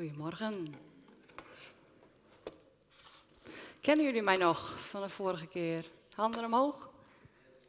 Goedemorgen. 0.00 0.74
Kennen 3.80 4.04
jullie 4.04 4.22
mij 4.22 4.36
nog 4.36 4.76
van 4.78 5.02
de 5.02 5.08
vorige 5.08 5.46
keer? 5.46 5.84
Handen 6.14 6.44
omhoog. 6.44 6.90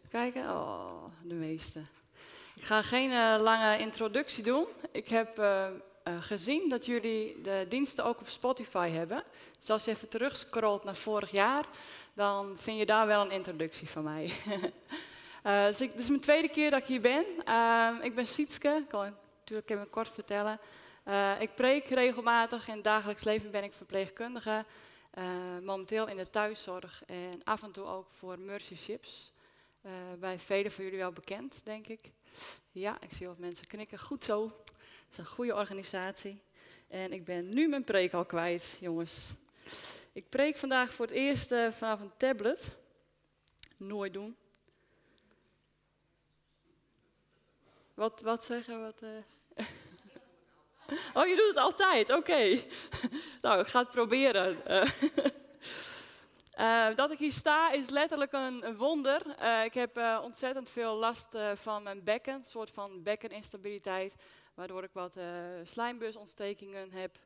Kijken. 0.10 0.50
Oh, 0.50 1.04
de 1.24 1.34
meeste. 1.34 1.82
Ik 2.56 2.64
ga 2.64 2.82
geen 2.82 3.12
uh, 3.12 3.36
lange 3.40 3.78
introductie 3.78 4.44
doen. 4.44 4.66
Ik 4.92 5.08
heb 5.08 5.40
uh, 5.40 5.68
uh, 6.08 6.22
gezien 6.22 6.70
dat 6.70 6.86
jullie 6.86 7.42
de 7.42 7.66
diensten 7.70 8.06
ook 8.06 8.20
op 8.20 8.30
Spotify 8.30 8.90
hebben. 8.90 9.24
Dus 9.60 9.70
als 9.70 9.86
je 9.86 9.92
even 9.92 10.10
terugscrollt 10.10 10.84
naar 10.84 10.96
vorig 10.96 11.32
jaar, 11.32 11.66
dan 12.14 12.58
vind 12.58 12.78
je 12.78 12.86
daar 12.86 13.08
wel 13.08 13.22
een 13.22 13.32
introductie 13.32 13.90
van 13.90 14.04
mij. 14.04 14.34
dus 15.70 15.78
dit 15.78 16.00
is 16.00 16.08
mijn 16.08 16.20
tweede 16.20 16.50
keer 16.50 16.72
dat 16.72 16.80
ik 16.80 16.86
hier 16.86 17.02
ben. 17.02 17.26
ik 18.02 18.16
ben 18.16 18.28
Sietske, 18.28 18.70
ik 18.70 18.88
kan 18.88 19.16
natuurlijk 19.40 19.70
even 19.70 19.90
kort 19.90 20.10
vertellen. 20.10 20.60
Ik 21.40 21.56
preek 21.56 21.88
regelmatig, 21.88 22.68
in 22.68 22.74
het 22.74 22.84
dagelijks 22.84 23.24
leven 23.24 23.52
ben 23.52 23.64
ik 23.64 23.74
verpleegkundige. 23.74 24.66
momenteel 25.64 26.08
in 26.08 26.18
de 26.18 26.30
thuiszorg 26.30 27.04
en 27.06 27.44
af 27.44 27.64
en 27.64 27.72
toe 27.72 27.86
ook 27.86 28.08
voor 28.12 28.40
Mercy 28.40 28.76
Ships. 28.76 29.34
bij 30.20 30.40
velen 30.40 30.72
van 30.72 30.84
jullie 30.84 31.00
wel 31.00 31.12
bekend, 31.12 31.66
denk 31.66 31.88
ik. 31.88 32.12
Ja, 32.72 32.98
ik 33.02 33.14
zie 33.14 33.28
wat 33.28 33.38
mensen 33.38 33.68
knikken. 33.68 34.00
Goed 34.00 34.24
zo. 34.24 34.44
Het 34.44 35.12
is 35.12 35.18
een 35.18 35.26
goede 35.26 35.56
organisatie. 35.56 36.42
En 36.88 37.14
ik 37.14 37.26
ben 37.26 37.50
nu 37.50 37.68
mijn 37.68 37.84
preek 37.84 38.14
al 38.14 38.26
kwijt, 38.26 38.78
jongens. 38.80 39.20
Ik 40.12 40.30
preek 40.30 40.58
vandaag 40.58 40.94
voor 40.94 41.06
het 41.06 41.16
eerst 41.16 41.48
vanaf 41.70 42.00
een 42.00 42.18
tablet. 42.18 42.78
Nooit 43.78 44.14
doen. 44.14 44.36
Wat, 47.94 48.22
wat 48.22 48.44
zeggen? 48.44 48.82
Wat. 48.82 49.02
oh, 51.14 51.28
je 51.28 51.36
doet 51.36 51.48
het 51.48 51.58
altijd? 51.58 52.14
Oké. 52.14 52.60
nou, 53.42 53.60
ik 53.60 53.68
ga 53.68 53.80
het 53.80 53.92
proberen. 53.92 54.62
Uh, 54.68 54.90
uh, 56.90 56.96
dat 56.96 57.12
ik 57.12 57.18
hier 57.18 57.32
sta 57.32 57.72
is 57.72 57.90
letterlijk 57.90 58.32
een, 58.32 58.78
wonder. 58.78 59.22
Uh, 59.42 59.64
ik 59.64 59.74
heb 59.74 60.20
ontzettend 60.22 60.70
veel 60.70 60.96
last 60.96 61.28
van 61.54 61.84
mijn 61.84 62.04
bekken, 62.04 62.34
een 62.34 62.46
soort 62.46 62.72
van 62.72 63.04
bekkeninstabiliteit, 63.04 64.16
waardoor 64.54 64.84
ik 64.84 64.94
wat 64.94 65.18
slijmbusontstekingen 65.64 66.92
heb. 66.92 67.18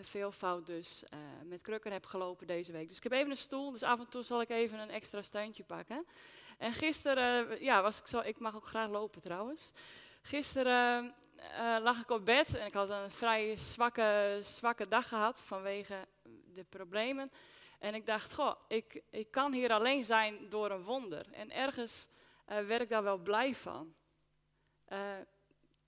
veel 0.00 0.32
fout 0.32 0.66
dus 0.66 1.02
met 1.44 1.60
krukken 1.60 1.92
heb 1.92 2.06
gelopen 2.06 2.46
deze 2.46 2.72
week. 2.72 2.88
Dus 2.88 2.96
ik 2.96 3.02
heb 3.02 3.12
even 3.12 3.30
een 3.30 3.36
stoel, 3.36 3.70
dus 3.70 3.82
af 3.82 3.98
en 3.98 4.08
toe 4.08 4.22
zal 4.22 4.40
ik 4.40 4.48
even 4.48 4.78
een 4.78 4.90
extra 4.90 5.22
steuntje 5.22 5.64
pakken. 5.64 6.06
En 6.58 6.72
gisteren, 6.72 7.62
ja, 7.64 7.82
was 7.82 7.98
ik 7.98 8.06
zo, 8.06 8.20
ik 8.20 8.38
mag 8.38 8.54
ook 8.56 8.66
graag 8.66 8.88
lopen 8.88 9.20
trouwens. 9.20 9.72
Gisteren 10.22 11.14
lag 11.82 12.00
ik 12.00 12.10
op 12.10 12.24
bed 12.24 12.56
en 12.56 12.66
ik 12.66 12.74
had 12.74 12.90
een 12.90 13.10
vrij 13.10 13.56
zwakke, 13.56 14.40
zwakke 14.42 14.88
dag 14.88 15.08
gehad 15.08 15.38
vanwege 15.38 16.06
de 16.54 16.64
problemen. 16.64 17.30
En 17.78 17.94
ik 17.94 18.06
dacht, 18.06 18.34
goh, 18.34 18.54
ik, 18.68 19.02
ik 19.10 19.30
kan 19.30 19.52
hier 19.52 19.72
alleen 19.72 20.04
zijn 20.04 20.48
door 20.48 20.70
een 20.70 20.84
wonder. 20.84 21.26
En 21.32 21.50
ergens 21.50 22.08
uh, 22.48 22.58
werd 22.58 22.80
ik 22.80 22.88
daar 22.88 23.02
wel 23.02 23.18
blij 23.18 23.54
van. 23.54 23.94
Uh, 24.88 24.98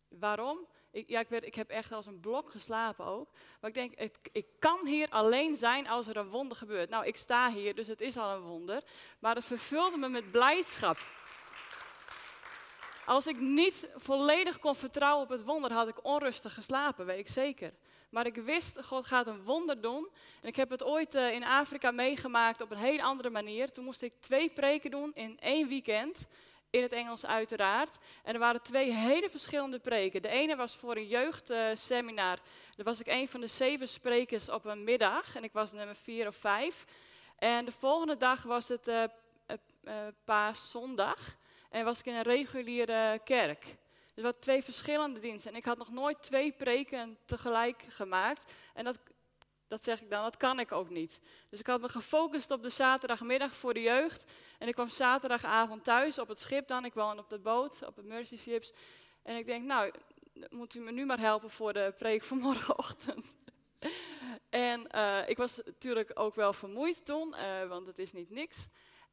waarom? 0.09 0.67
Ik, 0.91 1.09
ja, 1.09 1.21
ik, 1.21 1.29
werd, 1.29 1.45
ik 1.45 1.55
heb 1.55 1.71
echt 1.71 1.93
als 1.93 2.07
een 2.07 2.21
blok 2.21 2.51
geslapen 2.51 3.05
ook. 3.05 3.31
Maar 3.61 3.71
ik 3.71 3.77
denk, 3.77 4.11
ik 4.33 4.47
kan 4.59 4.87
hier 4.87 5.09
alleen 5.11 5.57
zijn 5.57 5.89
als 5.89 6.07
er 6.07 6.17
een 6.17 6.29
wonder 6.29 6.57
gebeurt. 6.57 6.91
Nou, 6.91 7.07
ik 7.07 7.17
sta 7.17 7.51
hier, 7.51 7.75
dus 7.75 7.87
het 7.87 8.01
is 8.01 8.17
al 8.17 8.37
een 8.37 8.43
wonder. 8.43 8.83
Maar 9.19 9.35
het 9.35 9.45
vervulde 9.45 9.97
me 9.97 10.09
met 10.09 10.31
blijdschap. 10.31 10.99
Als 13.11 13.27
ik 13.27 13.41
niet 13.41 13.89
volledig 13.97 14.59
kon 14.59 14.77
vertrouwen 14.77 15.23
op 15.23 15.29
het 15.29 15.45
wonder, 15.45 15.73
had 15.73 15.89
ik 15.89 16.05
onrustig 16.05 16.55
geslapen, 16.55 17.07
weet 17.07 17.19
ik 17.19 17.29
zeker. 17.29 17.73
Maar 18.11 18.27
ik 18.27 18.35
wist, 18.35 18.85
God 18.85 19.07
gaat 19.07 19.27
een 19.27 19.43
wonder 19.43 19.81
doen. 19.81 20.09
En 20.41 20.49
ik 20.49 20.57
heb 20.57 20.71
het 20.71 20.83
ooit 20.85 21.15
uh, 21.15 21.33
in 21.33 21.45
Afrika 21.45 21.91
meegemaakt 21.91 22.61
op 22.61 22.71
een 22.71 22.79
heel 22.79 23.01
andere 23.01 23.31
manier. 23.31 23.71
Toen 23.71 23.85
moest 23.85 24.03
ik 24.03 24.13
twee 24.21 24.49
preken 24.49 24.91
doen 24.91 25.11
in 25.15 25.39
één 25.41 25.69
weekend. 25.69 26.27
In 26.71 26.83
het 26.83 26.93
Engels 26.93 27.27
uiteraard. 27.27 27.99
En 28.23 28.35
er 28.35 28.41
waren 28.41 28.63
twee 28.63 28.93
hele 28.93 29.31
verschillende 29.31 29.79
preken. 29.79 30.23
De 30.23 30.29
ene 30.29 30.57
was 30.57 30.77
voor 30.77 30.97
een 30.97 31.09
jeugdseminar. 31.09 32.37
Uh, 32.37 32.77
Daar 32.77 32.85
was 32.85 33.01
ik 33.01 33.07
een 33.07 33.29
van 33.29 33.41
de 33.41 33.47
zeven 33.47 33.89
sprekers 33.89 34.49
op 34.49 34.65
een 34.65 34.85
middag. 34.85 35.37
En 35.37 35.45
ik 35.45 35.53
was 35.53 35.73
nummer 35.73 35.97
vier 35.97 36.27
of 36.27 36.37
vijf. 36.37 36.85
En 37.39 37.65
de 37.65 37.73
volgende 37.73 38.17
dag 38.17 38.43
was 38.43 38.69
het 38.69 38.89
uh, 38.89 39.05
paaszondag. 40.25 41.39
En 41.71 41.85
was 41.85 41.99
ik 41.99 42.07
in 42.07 42.15
een 42.15 42.23
reguliere 42.23 43.21
kerk. 43.25 43.77
Dus 44.15 44.25
wat 44.25 44.41
twee 44.41 44.63
verschillende 44.63 45.21
diensten. 45.21 45.51
En 45.51 45.57
ik 45.57 45.65
had 45.65 45.79
nog 45.79 45.91
nooit 45.91 46.23
twee 46.23 46.53
preken 46.53 47.19
tegelijk 47.25 47.85
gemaakt. 47.89 48.53
En 48.75 48.85
dat, 48.85 48.99
dat 49.69 49.85
zeg 49.85 50.01
ik 50.01 50.11
dan, 50.11 50.23
dat 50.23 50.37
kan 50.37 50.61
ik 50.61 50.73
ook 50.73 50.91
niet. 50.91 51.21
Dus 51.49 51.61
ik 51.61 51.67
had 51.67 51.81
me 51.81 51.89
gefocust 51.89 52.51
op 52.51 52.63
de 52.63 52.69
zaterdagmiddag 52.69 53.57
voor 53.57 53.75
de 53.75 53.83
jeugd. 53.83 54.33
En 54.59 54.69
ik 54.69 54.75
kwam 54.75 54.89
zaterdagavond 54.89 55.85
thuis 55.85 56.19
op 56.19 56.29
het 56.29 56.39
schip 56.39 56.69
dan. 56.69 56.85
Ik 56.85 56.95
woon 56.95 57.19
op 57.19 57.31
de 57.31 57.39
boot, 57.39 57.87
op 57.87 57.95
de 57.95 58.03
Mercy 58.03 58.37
Ships. 58.37 58.73
En 59.23 59.37
ik 59.37 59.47
denk, 59.47 59.65
nou, 59.65 59.93
moet 60.51 60.75
u 60.75 60.81
me 60.81 60.93
nu 60.93 61.07
maar 61.07 61.21
helpen 61.21 61.51
voor 61.51 61.73
de 61.73 61.95
preek 61.99 62.23
van 62.23 62.39
morgenochtend. 62.49 63.27
en 64.51 64.87
uh, 64.95 65.29
ik 65.29 65.37
was 65.37 65.61
natuurlijk 65.65 66.11
ook 66.15 66.35
wel 66.35 66.53
vermoeid 66.53 67.05
toen, 67.05 67.35
uh, 67.35 67.69
want 67.69 67.87
het 67.87 67.99
is 67.99 68.13
niet 68.13 68.31
niks. 68.31 68.67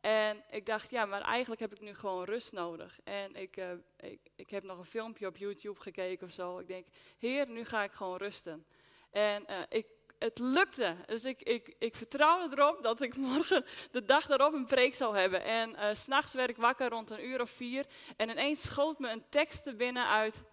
En 0.07 0.43
ik 0.49 0.65
dacht, 0.65 0.89
ja, 0.89 1.05
maar 1.05 1.21
eigenlijk 1.21 1.61
heb 1.61 1.73
ik 1.73 1.81
nu 1.81 1.93
gewoon 1.93 2.23
rust 2.23 2.51
nodig. 2.51 2.99
En 3.03 3.35
ik, 3.35 3.57
uh, 3.57 3.71
ik, 3.99 4.19
ik 4.35 4.49
heb 4.49 4.63
nog 4.63 4.77
een 4.77 4.85
filmpje 4.85 5.27
op 5.27 5.37
YouTube 5.37 5.79
gekeken 5.79 6.27
of 6.27 6.33
zo. 6.33 6.59
Ik 6.59 6.67
denk, 6.67 6.87
heer, 7.17 7.49
nu 7.49 7.65
ga 7.65 7.83
ik 7.83 7.91
gewoon 7.91 8.17
rusten. 8.17 8.65
En 9.11 9.45
uh, 9.49 9.59
ik, 9.69 9.85
het 10.19 10.39
lukte. 10.39 10.95
Dus 11.05 11.25
ik, 11.25 11.41
ik, 11.41 11.75
ik 11.79 11.95
vertrouwde 11.95 12.57
erop 12.57 12.83
dat 12.83 13.01
ik 13.01 13.15
morgen 13.31 13.65
de 13.91 14.03
dag 14.05 14.25
daarop 14.25 14.53
een 14.53 14.65
preek 14.65 14.95
zou 14.95 15.17
hebben. 15.17 15.43
En 15.43 15.69
uh, 15.69 15.89
s'nachts 15.93 16.33
werd 16.33 16.49
ik 16.49 16.57
wakker 16.57 16.89
rond 16.89 17.09
een 17.09 17.25
uur 17.25 17.41
of 17.41 17.49
vier. 17.49 17.85
En 18.17 18.29
ineens 18.29 18.61
schoot 18.61 18.99
me 18.99 19.09
een 19.09 19.29
tekst 19.29 19.65
er 19.65 19.75
binnen 19.75 20.07
uit. 20.07 20.43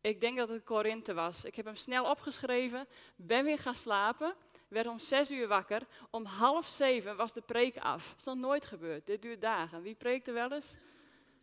Ik 0.00 0.20
denk 0.20 0.38
dat 0.38 0.48
het 0.48 0.64
Korinthe 0.64 1.14
was. 1.14 1.44
Ik 1.44 1.56
heb 1.56 1.64
hem 1.64 1.76
snel 1.76 2.10
opgeschreven, 2.10 2.88
ben 3.16 3.44
weer 3.44 3.58
gaan 3.58 3.74
slapen 3.74 4.34
werd 4.68 4.86
om 4.86 4.98
zes 4.98 5.30
uur 5.30 5.48
wakker. 5.48 5.82
Om 6.10 6.24
half 6.24 6.66
zeven 6.66 7.16
was 7.16 7.32
de 7.32 7.40
preek 7.40 7.78
af. 7.78 8.08
Dat 8.08 8.18
is 8.18 8.24
nog 8.24 8.36
nooit 8.36 8.66
gebeurd. 8.66 9.06
Dit 9.06 9.22
duurt 9.22 9.40
dagen. 9.40 9.82
Wie 9.82 9.94
preekt 9.94 10.28
er 10.28 10.34
wel 10.34 10.52
eens? 10.52 10.76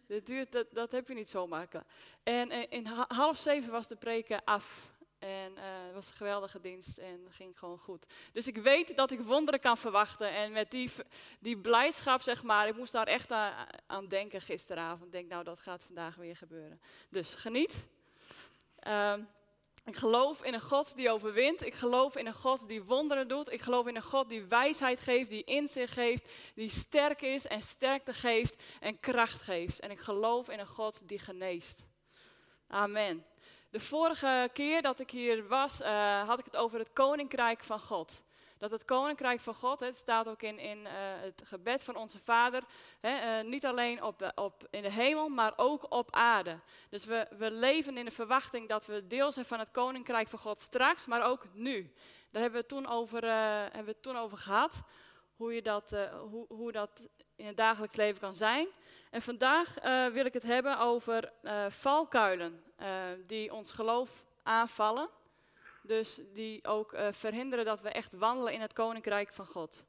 Dit 0.08 0.26
duurt, 0.26 0.66
dat, 0.72 0.92
heb 0.92 1.08
je 1.08 1.14
niet 1.14 1.30
zomaar. 1.30 1.68
En 2.24 2.52
eh, 2.52 2.66
in 2.70 2.86
half 3.08 3.38
zeven 3.38 3.72
was 3.72 3.88
de 3.88 3.96
preek 3.96 4.40
af. 4.46 4.92
En 5.20 5.58
het 5.58 5.94
was 5.94 6.08
een 6.08 6.14
geweldige 6.14 6.60
dienst 6.60 6.98
en 6.98 7.24
het 7.24 7.36
ging 7.36 7.60
gewoon 7.60 7.78
goed. 7.78 8.06
Dus 8.32 8.48
ik 8.48 8.58
weet 8.58 8.98
dat 8.98 9.12
ik 9.12 9.22
wonderen 9.22 9.60
kan 9.60 9.78
verwachten. 9.78 10.30
En 10.30 10.52
met 10.52 10.72
die, 10.72 10.92
die 11.40 11.58
blijdschap, 11.58 12.22
zeg 12.22 12.44
maar, 12.44 12.68
ik 12.68 12.76
moest 12.76 12.92
daar 12.92 13.08
echt 13.08 13.32
aan, 13.88 14.08
denken 14.08 14.42
gisteravond. 14.42 15.06
Ik 15.06 15.12
denk, 15.12 15.30
nou, 15.30 15.44
dat 15.44 15.60
gaat 15.60 15.84
vandaag 15.84 16.16
weer 16.16 16.36
gebeuren. 16.36 16.82
Dus 17.10 17.34
geniet. 17.34 17.88
Uh, 18.88 19.14
ik 19.86 19.96
geloof 19.96 20.44
in 20.44 20.54
een 20.54 20.62
God 20.62 20.96
die 20.96 21.12
overwint. 21.12 21.66
Ik 21.66 21.74
geloof 21.74 22.16
in 22.16 22.28
een 22.28 22.34
God 22.34 22.68
die 22.68 22.84
wonderen 22.84 23.28
doet. 23.28 23.52
Ik 23.52 23.62
geloof 23.62 23.88
in 23.88 23.96
een 23.96 24.04
God 24.04 24.30
die 24.30 24.44
wijsheid 24.44 25.00
geeft, 25.00 25.30
die 25.30 25.44
inzicht 25.44 25.94
geeft, 25.94 26.34
die 26.56 26.70
sterk 26.70 27.22
is 27.22 27.48
en 27.48 27.62
sterkte 27.62 28.14
geeft 28.14 28.64
en 28.80 29.00
kracht 29.00 29.42
geeft. 29.42 29.80
En 29.80 29.92
ik 29.92 30.00
geloof 30.00 30.50
in 30.50 30.60
een 30.60 30.68
God 30.68 31.02
die 31.08 31.20
geneest. 31.20 31.86
Amen. 32.68 33.26
De 33.70 33.80
vorige 33.80 34.50
keer 34.54 34.82
dat 34.82 35.00
ik 35.00 35.10
hier 35.10 35.48
was, 35.48 35.82
uh, 35.82 36.28
had 36.28 36.40
ik 36.40 36.46
het 36.46 36.56
over 36.56 36.80
het 36.80 36.94
koninkrijk 36.94 37.64
van 37.64 37.80
God 37.80 38.24
dat 38.64 38.72
het 38.72 38.86
koninkrijk 38.86 39.40
van 39.40 39.54
God, 39.54 39.80
het 39.80 39.96
staat 39.96 40.28
ook 40.28 40.42
in, 40.42 40.60
in 40.60 40.78
uh, 40.78 40.92
het 41.22 41.42
gebed 41.46 41.84
van 41.84 41.96
onze 41.96 42.20
Vader, 42.20 42.64
hè, 43.00 43.42
uh, 43.42 43.50
niet 43.50 43.66
alleen 43.66 44.04
op, 44.04 44.20
de, 44.20 44.32
op, 44.36 44.68
in 44.70 44.82
de 44.82 44.92
hemel, 44.92 45.30
maar 45.30 45.54
ook 45.56 45.86
op 45.92 46.16
aarde. 46.16 46.60
Dus 46.90 47.06
we, 47.06 47.28
we 47.38 47.52
leven 47.52 47.98
in 47.98 48.06
de 48.06 48.12
verwachting 48.12 48.70
dat 48.70 48.86
we 48.86 49.08
deel 49.08 49.32
zijn 49.32 49.46
van 49.46 49.60
het 49.60 49.72
koninkrijk 49.72 50.28
van 50.28 50.40
God 50.40 50.60
straks, 50.60 51.06
maar 51.06 51.24
ook 51.24 51.46
nu. 51.54 51.94
Daar 52.32 52.42
hebben 52.42 52.62
we 52.62 52.68
toen 52.68 52.88
over, 52.88 53.24
hebben 53.26 53.86
we 53.86 53.92
het 53.92 54.02
toen 54.02 54.18
over 54.18 54.38
gehad, 54.38 54.82
hoe, 55.36 55.54
je 55.54 55.62
dat, 55.62 55.96
hoe, 56.30 56.46
hoe 56.48 56.72
dat 56.72 57.02
in 57.36 57.46
het 57.46 57.58
dagelijks 57.58 57.96
leven 57.96 58.22
kan 58.22 58.34
zijn. 58.34 58.68
En 59.10 59.22
vandaag 59.22 59.74
wil 60.14 60.26
ik 60.26 60.34
het 60.34 60.44
hebben 60.44 60.78
over 60.80 61.32
valkuilen 61.70 62.64
die 63.26 63.54
ons 63.54 63.72
geloof 63.72 64.24
aanvallen. 64.44 65.10
Dus 65.86 66.20
die 66.34 66.66
ook 66.68 66.94
uh, 66.94 67.08
verhinderen 67.12 67.66
dat 67.66 67.82
we 67.82 67.90
echt 67.90 68.14
wandelen 68.14 68.54
in 68.54 68.62
het 68.62 68.74
koninkrijk 68.74 69.34
van 69.34 69.46
God. 69.46 69.84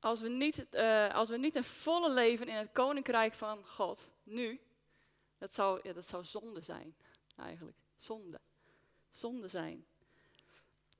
Als 0.00 0.20
we, 0.20 0.28
niet, 0.28 0.66
uh, 0.70 1.14
als 1.14 1.28
we 1.28 1.36
niet 1.36 1.56
een 1.56 1.64
volle 1.64 2.10
leven 2.10 2.48
in 2.48 2.54
het 2.54 2.72
koninkrijk 2.72 3.34
van 3.34 3.66
God, 3.66 4.10
nu, 4.22 4.60
dat 5.38 5.54
zou, 5.54 5.92
dat 5.92 6.06
zou 6.06 6.24
zonde 6.24 6.60
zijn, 6.60 6.96
eigenlijk. 7.36 7.76
Zonde. 7.96 8.40
Zonde 9.12 9.48
zijn. 9.48 9.86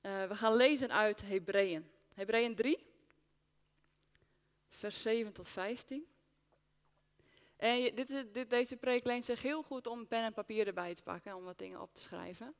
Uh, 0.03 0.27
we 0.27 0.35
gaan 0.35 0.57
lezen 0.57 0.93
uit 0.93 1.23
Hebreeën. 1.23 1.91
Hebreeën 2.15 2.55
3, 2.55 2.87
vers 4.69 5.03
7 5.03 5.33
tot 5.33 5.49
15. 5.49 6.12
En 7.63 7.95
dit, 7.95 8.35
dit, 8.35 8.51
deze 8.51 8.77
preek 8.77 9.05
leent 9.05 9.25
zich 9.25 9.43
heel 9.43 9.63
goed 9.63 9.87
om 9.87 10.07
pen 10.07 10.23
en 10.23 10.33
papier 10.33 10.67
erbij 10.67 10.95
te 10.95 11.03
pakken, 11.03 11.35
om 11.35 11.45
wat 11.45 11.59
dingen 11.59 11.81
op 11.81 11.95
te 11.95 12.01
schrijven. 12.01 12.55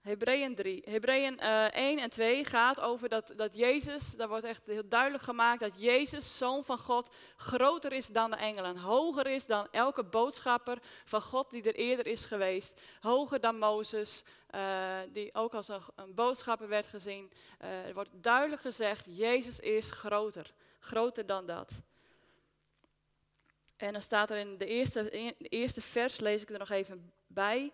Hebreeën 0.00 0.54
3. 0.54 0.82
Hebreeën 0.84 1.38
uh, 1.42 1.66
eh, 1.66 1.72
1 1.72 1.98
en 1.98 2.10
2 2.10 2.44
gaat 2.44 2.80
over 2.80 3.08
dat, 3.08 3.32
dat 3.36 3.56
Jezus, 3.56 4.10
daar 4.10 4.28
wordt 4.28 4.44
echt 4.44 4.66
heel 4.66 4.88
duidelijk 4.88 5.22
gemaakt 5.22 5.60
dat 5.60 5.80
Jezus, 5.80 6.36
Zoon 6.38 6.64
van 6.64 6.78
God, 6.78 7.14
groter 7.36 7.92
is 7.92 8.06
dan 8.06 8.30
de 8.30 8.36
engelen. 8.36 8.76
Hoger 8.76 9.26
is 9.26 9.46
dan 9.46 9.68
elke 9.70 10.04
boodschapper 10.04 10.78
van 11.04 11.22
God 11.22 11.50
die 11.50 11.62
er 11.62 11.74
eerder 11.74 12.06
is 12.06 12.24
geweest. 12.24 12.80
Hoger 13.00 13.40
dan 13.40 13.58
Mozes, 13.58 14.22
uh, 14.54 14.98
die 15.12 15.34
ook 15.34 15.54
als 15.54 15.68
een, 15.68 16.14
boodschapper 16.14 16.68
werd 16.68 16.86
gezien. 16.86 17.32
Uh, 17.62 17.86
er 17.86 17.94
wordt 17.94 18.10
duidelijk 18.12 18.62
gezegd, 18.62 19.06
Jezus 19.08 19.60
is 19.60 19.90
groter. 19.90 20.54
Groter 20.78 21.26
dan 21.26 21.46
dat. 21.46 21.82
En 23.76 23.92
dan 23.92 24.02
staat 24.02 24.30
er 24.30 24.36
in 24.36 24.58
de 24.58 24.66
eerste, 24.66 25.10
eerste 25.38 25.80
vers, 25.80 26.20
lees 26.20 26.42
ik 26.42 26.50
er 26.50 26.58
nog 26.58 26.70
even 26.70 27.12
bij. 27.26 27.72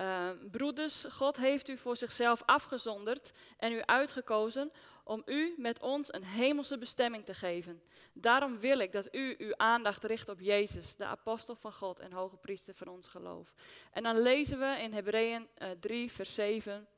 Uh, 0.00 0.30
broeders, 0.50 1.04
God 1.04 1.36
heeft 1.36 1.68
u 1.68 1.76
voor 1.76 1.96
zichzelf 1.96 2.42
afgezonderd 2.46 3.32
en 3.56 3.72
u 3.72 3.82
uitgekozen 3.82 4.72
om 5.04 5.22
u 5.26 5.54
met 5.56 5.82
ons 5.82 6.12
een 6.12 6.24
hemelse 6.24 6.78
bestemming 6.78 7.24
te 7.24 7.34
geven. 7.34 7.82
Daarom 8.12 8.60
wil 8.60 8.78
ik 8.78 8.92
dat 8.92 9.14
u 9.14 9.34
uw 9.38 9.56
aandacht 9.56 10.04
richt 10.04 10.28
op 10.28 10.40
Jezus, 10.40 10.96
de 10.96 11.04
apostel 11.04 11.54
van 11.54 11.72
God 11.72 12.00
en 12.00 12.12
hoge 12.12 12.36
priester 12.36 12.74
van 12.74 12.88
ons 12.88 13.06
geloof. 13.06 13.54
En 13.90 14.02
dan 14.02 14.18
lezen 14.18 14.58
we 14.58 14.78
in 14.80 14.92
Hebreeën 14.92 15.48
uh, 15.58 15.70
eh, 15.70 15.78
3, 15.78 16.12
vers 16.12 16.34
7. 16.34 16.88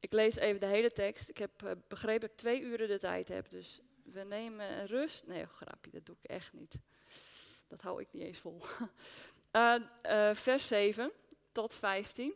Ik 0.00 0.12
lees 0.12 0.36
even 0.36 0.60
de 0.60 0.66
hele 0.66 0.90
tekst. 0.90 1.28
Ik 1.28 1.38
heb 1.38 1.62
uh, 1.62 1.70
begrepen 1.88 2.20
dat 2.20 2.30
ik 2.30 2.36
twee 2.36 2.60
uren 2.60 2.88
de 2.88 2.98
tijd 2.98 3.28
heb, 3.28 3.50
dus 3.50 3.80
we 4.02 4.20
nemen 4.22 4.86
rust. 4.86 5.26
Nee, 5.26 5.46
grapje, 5.46 5.90
dat 5.90 6.06
doe 6.06 6.16
ik 6.22 6.30
echt 6.30 6.52
niet. 6.52 6.74
Dat 7.74 7.82
hou 7.82 8.00
ik 8.00 8.08
niet 8.10 8.22
eens 8.22 8.38
vol. 8.38 8.60
Uh, 9.52 9.74
vers 10.46 10.66
7 10.66 11.12
tot 11.52 11.74
15. 11.74 12.34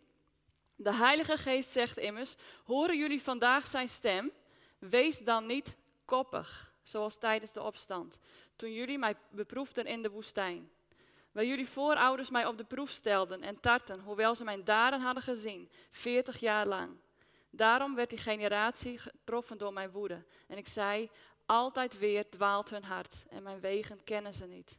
De 0.77 0.93
Heilige 0.93 1.37
Geest 1.37 1.71
zegt 1.71 1.99
immers: 1.99 2.35
Horen 2.65 2.99
jullie 2.99 3.23
vandaag 3.23 3.67
zijn 3.67 3.89
stem? 3.89 4.33
Wees 4.79 5.19
dan 5.19 5.47
niet 5.47 5.77
koppig, 6.05 6.73
zoals 6.83 7.19
tijdens 7.19 7.53
de 7.53 7.63
opstand, 7.63 8.19
toen 8.57 8.73
jullie 8.73 8.99
mij 8.99 9.17
beproefden 9.31 9.85
in 9.85 10.03
de 10.03 10.11
woestijn. 10.11 10.71
Waar 11.33 11.45
jullie 11.45 11.69
voorouders 11.69 12.31
mij 12.31 12.47
op 12.47 12.59
de 12.59 12.65
proef 12.65 12.91
stelden 12.91 13.43
en 13.43 13.61
tarten, 13.61 14.01
hoewel 14.01 14.35
ze 14.35 14.45
mijn 14.45 14.65
daden 14.65 15.01
hadden 15.01 15.23
gezien, 15.23 15.71
40 15.91 16.39
jaar 16.39 16.67
lang. 16.67 16.97
Daarom 17.51 17.95
werd 17.95 18.11
die 18.11 18.19
generatie 18.19 18.99
getroffen 18.99 19.59
door 19.59 19.73
mijn 19.73 19.91
woede. 19.91 20.25
En 20.47 20.57
ik 20.57 20.69
zei: 20.69 21.11
Altijd 21.47 21.99
weer 21.99 22.29
dwaalt 22.31 22.71
hun 22.71 22.85
hart 22.85 23.25
en 23.29 23.43
mijn 23.43 23.61
wegen 23.61 24.05
kennen 24.05 24.35
ze 24.35 24.47
niet. 24.47 24.79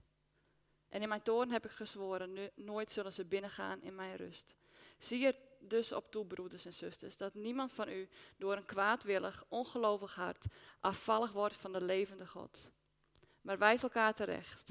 En 0.89 1.01
in 1.01 1.09
mijn 1.09 1.21
toorn 1.21 1.51
heb 1.51 1.65
ik 1.65 1.71
gezworen, 1.71 2.51
nooit 2.55 2.89
zullen 2.89 3.13
ze 3.13 3.25
binnengaan 3.25 3.81
in 3.81 3.95
mijn 3.95 4.15
rust. 4.15 4.55
Zie 4.97 5.25
er 5.25 5.35
dus 5.59 5.91
op 5.91 6.11
toe, 6.11 6.25
broeders 6.25 6.65
en 6.65 6.73
zusters, 6.73 7.17
dat 7.17 7.33
niemand 7.33 7.71
van 7.71 7.89
u 7.89 8.09
door 8.37 8.55
een 8.55 8.65
kwaadwillig, 8.65 9.43
ongelovig 9.47 10.15
hart 10.15 10.45
afvallig 10.79 11.31
wordt 11.31 11.55
van 11.55 11.71
de 11.71 11.81
levende 11.81 12.27
God. 12.27 12.71
Maar 13.41 13.57
wijs 13.57 13.83
elkaar 13.83 14.13
terecht. 14.13 14.69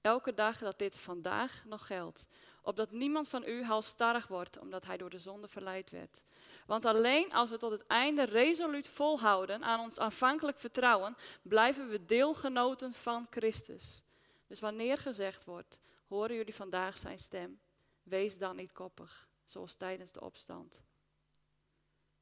Elke 0.00 0.34
dag 0.34 0.58
dat 0.58 0.78
dit 0.78 0.96
vandaag 0.96 1.64
nog 1.64 1.86
geldt. 1.86 2.26
Opdat 2.62 2.90
niemand 2.90 3.28
van 3.28 3.44
u 3.46 3.64
halstarrig 3.64 4.26
wordt, 4.26 4.58
omdat 4.58 4.86
hij 4.86 4.96
door 4.96 5.10
de 5.10 5.18
zonde 5.18 5.48
verleid 5.48 5.90
werd. 5.90 6.22
Want 6.66 6.84
alleen 6.84 7.32
als 7.32 7.50
we 7.50 7.56
tot 7.56 7.70
het 7.70 7.86
einde 7.86 8.24
resoluut 8.24 8.88
volhouden 8.88 9.64
aan 9.64 9.80
ons 9.80 9.98
aanvankelijk 9.98 10.58
vertrouwen, 10.58 11.16
blijven 11.42 11.88
we 11.88 12.04
deelgenoten 12.04 12.92
van 12.92 13.26
Christus. 13.30 14.02
Dus 14.50 14.60
wanneer 14.60 14.98
gezegd 14.98 15.44
wordt, 15.44 15.78
horen 16.06 16.36
jullie 16.36 16.54
vandaag 16.54 16.98
zijn 16.98 17.18
stem, 17.18 17.60
wees 18.02 18.38
dan 18.38 18.56
niet 18.56 18.72
koppig, 18.72 19.28
zoals 19.44 19.76
tijdens 19.76 20.12
de 20.12 20.20
opstand. 20.20 20.82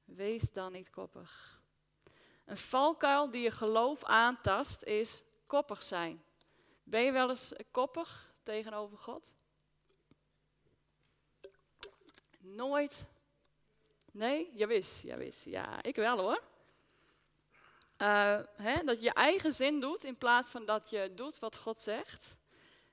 Wees 0.05 0.53
dan 0.53 0.73
niet 0.73 0.91
koppig. 0.91 1.63
Een 2.45 2.57
valkuil 2.57 3.31
die 3.31 3.43
je 3.43 3.51
geloof 3.51 4.05
aantast 4.05 4.83
is 4.83 5.23
koppig 5.47 5.83
zijn. 5.83 6.25
Ben 6.83 7.03
je 7.03 7.13
wel 7.13 7.29
eens 7.31 7.53
koppig 7.71 8.35
tegenover 8.43 8.99
God? 8.99 9.33
Nooit. 12.39 13.05
Nee? 14.13 14.51
Ja, 14.55 14.67
wist, 14.67 15.03
ja, 15.03 15.17
wist. 15.17 15.45
Ja, 15.45 15.83
ik 15.83 15.97
wel 15.97 16.19
hoor. 16.19 16.43
Uh, 17.99 18.39
hè, 18.57 18.85
dat 18.85 18.97
je 18.97 19.03
je 19.03 19.13
eigen 19.13 19.55
zin 19.55 19.81
doet 19.81 20.05
in 20.05 20.17
plaats 20.17 20.51
van 20.51 20.65
dat 20.65 20.91
je 20.91 21.13
doet 21.15 21.39
wat 21.39 21.57
God 21.57 21.79
zegt. 21.79 22.37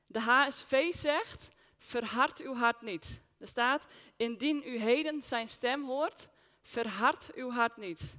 De 0.08 0.20
HSV 0.20 0.94
zegt, 0.94 1.50
verhard 1.78 2.40
uw 2.40 2.56
hart 2.56 2.82
niet. 2.82 3.22
Er 3.38 3.48
staat, 3.48 3.86
indien 4.16 4.64
u 4.66 4.78
heden 4.78 5.22
zijn 5.22 5.50
stem 5.50 5.86
hoort, 5.86 6.28
verhard 6.62 7.34
uw 7.34 7.52
hart 7.52 7.78
niet. 7.78 8.16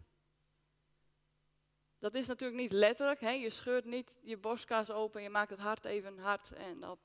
Dat 1.98 2.14
is 2.14 2.26
natuurlijk 2.26 2.60
niet 2.60 2.72
letterlijk, 2.72 3.20
hè? 3.20 3.30
je 3.30 3.50
scheurt 3.50 3.84
niet 3.84 4.12
je 4.20 4.36
borstkas 4.36 4.90
open, 4.90 5.22
je 5.22 5.30
maakt 5.30 5.50
het 5.50 5.60
hart 5.60 5.84
even 5.84 6.18
hard 6.18 6.52
en 6.52 6.80
dat, 6.80 6.98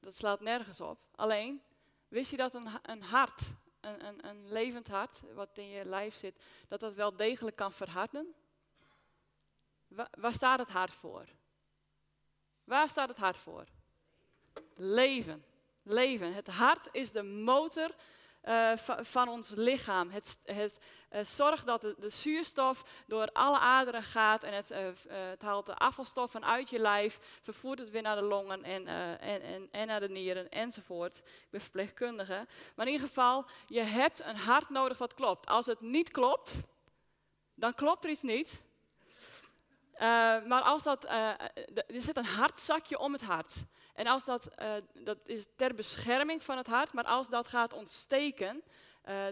dat 0.00 0.16
slaat 0.16 0.40
nergens 0.40 0.80
op. 0.80 0.98
Alleen, 1.14 1.62
wist 2.08 2.30
je 2.30 2.36
dat 2.36 2.54
een, 2.54 2.68
een 2.82 3.02
hart, 3.02 3.40
een, 3.80 4.06
een, 4.06 4.26
een 4.28 4.52
levend 4.52 4.88
hart, 4.88 5.20
wat 5.34 5.58
in 5.58 5.68
je 5.68 5.84
lijf 5.84 6.14
zit, 6.14 6.42
dat 6.68 6.80
dat 6.80 6.94
wel 6.94 7.16
degelijk 7.16 7.56
kan 7.56 7.72
verharden? 7.72 8.34
Waar, 9.90 10.32
staat 10.32 10.58
het 10.58 10.70
hart 10.70 10.94
voor? 10.94 11.24
Waar 12.64 12.88
staat 12.88 13.08
het 13.08 13.18
hart 13.18 13.36
voor? 13.36 13.64
Leven. 14.76 15.44
Leven. 15.82 16.34
Het 16.34 16.48
hart 16.48 16.88
is 16.92 17.12
de 17.12 17.22
motor 17.22 17.94
uh, 18.44 18.76
van 19.00 19.28
ons 19.28 19.50
lichaam. 19.54 20.10
Het, 20.10 20.38
het 20.44 20.80
uh, 21.12 21.24
zorgt 21.24 21.66
dat 21.66 21.80
de, 21.80 22.08
zuurstof 22.08 22.84
door 23.06 23.32
alle 23.32 23.58
aderen 23.58 24.02
gaat 24.02 24.42
en 24.42 24.54
het, 24.54 24.70
uh, 24.70 24.78
het, 25.08 25.42
haalt 25.42 25.66
de 25.66 25.74
afvalstoffen 25.74 26.44
uit 26.44 26.70
je 26.70 26.78
lijf, 26.78 27.38
vervoert 27.42 27.78
het 27.78 27.90
weer 27.90 28.02
naar 28.02 28.16
de 28.16 28.22
longen 28.22 28.64
en, 28.64 28.86
en, 28.86 29.42
en, 29.42 29.68
en, 29.70 29.86
naar 29.86 30.00
de 30.00 30.08
nieren 30.08 30.48
enzovoort. 30.48 31.18
Ik 31.18 31.50
ben 31.50 31.60
verpleegkundige. 31.60 32.46
Maar 32.74 32.86
in 32.86 32.92
ieder 32.92 33.08
geval, 33.08 33.44
je 33.66 33.82
hebt 33.82 34.20
een 34.20 34.36
hart 34.36 34.68
nodig 34.68 34.98
wat 34.98 35.14
klopt. 35.14 35.46
Als 35.46 35.66
het 35.66 35.80
niet 35.80 36.10
klopt, 36.10 36.52
dan 37.54 37.74
klopt 37.74 38.04
er 38.04 38.10
iets 38.10 38.22
niet. 38.22 38.68
Uh, 40.00 40.06
maar 40.46 40.62
als 40.62 40.82
dat, 40.82 41.04
uh, 41.04 41.28
er 41.86 42.02
zit 42.02 42.16
een 42.16 42.24
hartzakje 42.24 42.98
om 42.98 43.12
het 43.12 43.22
hart. 43.22 43.64
En 43.94 44.06
als 44.06 44.24
dat, 44.24 44.50
dat 44.92 45.18
is 45.24 45.46
ter 45.56 45.74
bescherming 45.74 46.44
van 46.44 46.56
het 46.56 46.66
hart, 46.66 46.92
maar 46.92 47.04
als 47.04 47.28
dat 47.28 47.48
gaat 47.48 47.72
ontsteken 47.72 48.62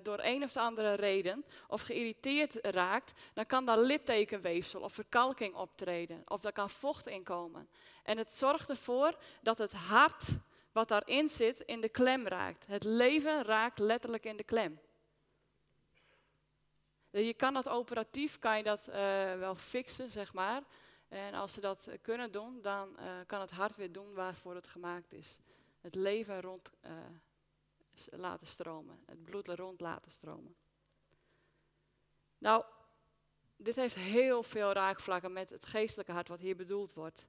door 0.03 0.19
een 0.23 0.43
of 0.43 0.57
andere 0.57 0.95
reden, 0.95 1.45
of 1.69 1.81
geïrriteerd 1.81 2.55
raakt, 2.61 3.13
dan 3.35 3.47
kan 3.47 3.65
daar 3.65 3.79
littekenweefsel 3.79 4.81
of 4.81 4.93
verkalking 4.93 5.55
optreden, 5.55 6.23
of 6.27 6.41
daar 6.41 6.53
kan 6.53 6.71
vocht 6.71 7.07
in 7.07 7.23
komen. 7.23 7.69
En 8.03 8.19
het 8.19 8.35
zorgt 8.35 8.69
ervoor 8.69 9.15
dat 9.43 9.59
het 9.59 9.73
hart, 9.73 10.25
wat 10.73 10.89
daarin 10.89 11.29
zit, 11.29 11.61
in 11.61 11.81
de 11.81 11.89
klem 11.89 12.27
raakt. 12.27 12.67
Het 12.67 12.85
leven 12.85 13.43
raakt 13.43 13.79
letterlijk 13.79 14.25
in 14.25 14.37
de 14.37 14.45
klem. 14.45 14.81
Je 17.11 17.35
kan 17.35 17.55
dat 17.55 17.69
operatief, 17.69 18.39
kan 18.39 18.57
je 18.57 18.63
dat 18.63 18.89
uh, 18.89 18.95
wel 19.39 19.55
fixen, 19.55 20.11
zeg 20.11 20.33
maar. 20.33 20.63
En 21.09 21.35
als 21.35 21.53
ze 21.53 21.61
dat 21.61 21.89
kunnen 22.03 22.33
doen, 22.33 22.63
dan 22.63 22.97
kan 23.27 23.41
het 23.41 23.51
hart 23.51 23.77
weer 23.77 23.93
doen 23.93 24.15
waarvoor 24.15 24.55
het 24.55 24.67
gemaakt 24.67 25.13
is. 25.13 25.39
Het 25.81 25.95
leven 25.95 26.41
rond 26.41 26.71
laten 28.11 28.47
stromen, 28.47 29.03
het 29.07 29.25
bloed 29.25 29.49
rond 29.49 29.81
laten 29.81 30.11
stromen. 30.11 30.57
Nou, 32.39 32.65
dit 33.57 33.77
heeft 33.77 33.95
heel 33.95 34.43
veel 34.43 34.73
raakvlakken 34.73 35.33
met 35.33 35.51
het 35.51 35.65
geestelijke 35.65 36.13
hart 36.13 36.29
wat 36.29 36.41
hier 36.41 36.57
bedoeld 36.57 36.93
wordt. 36.93 37.27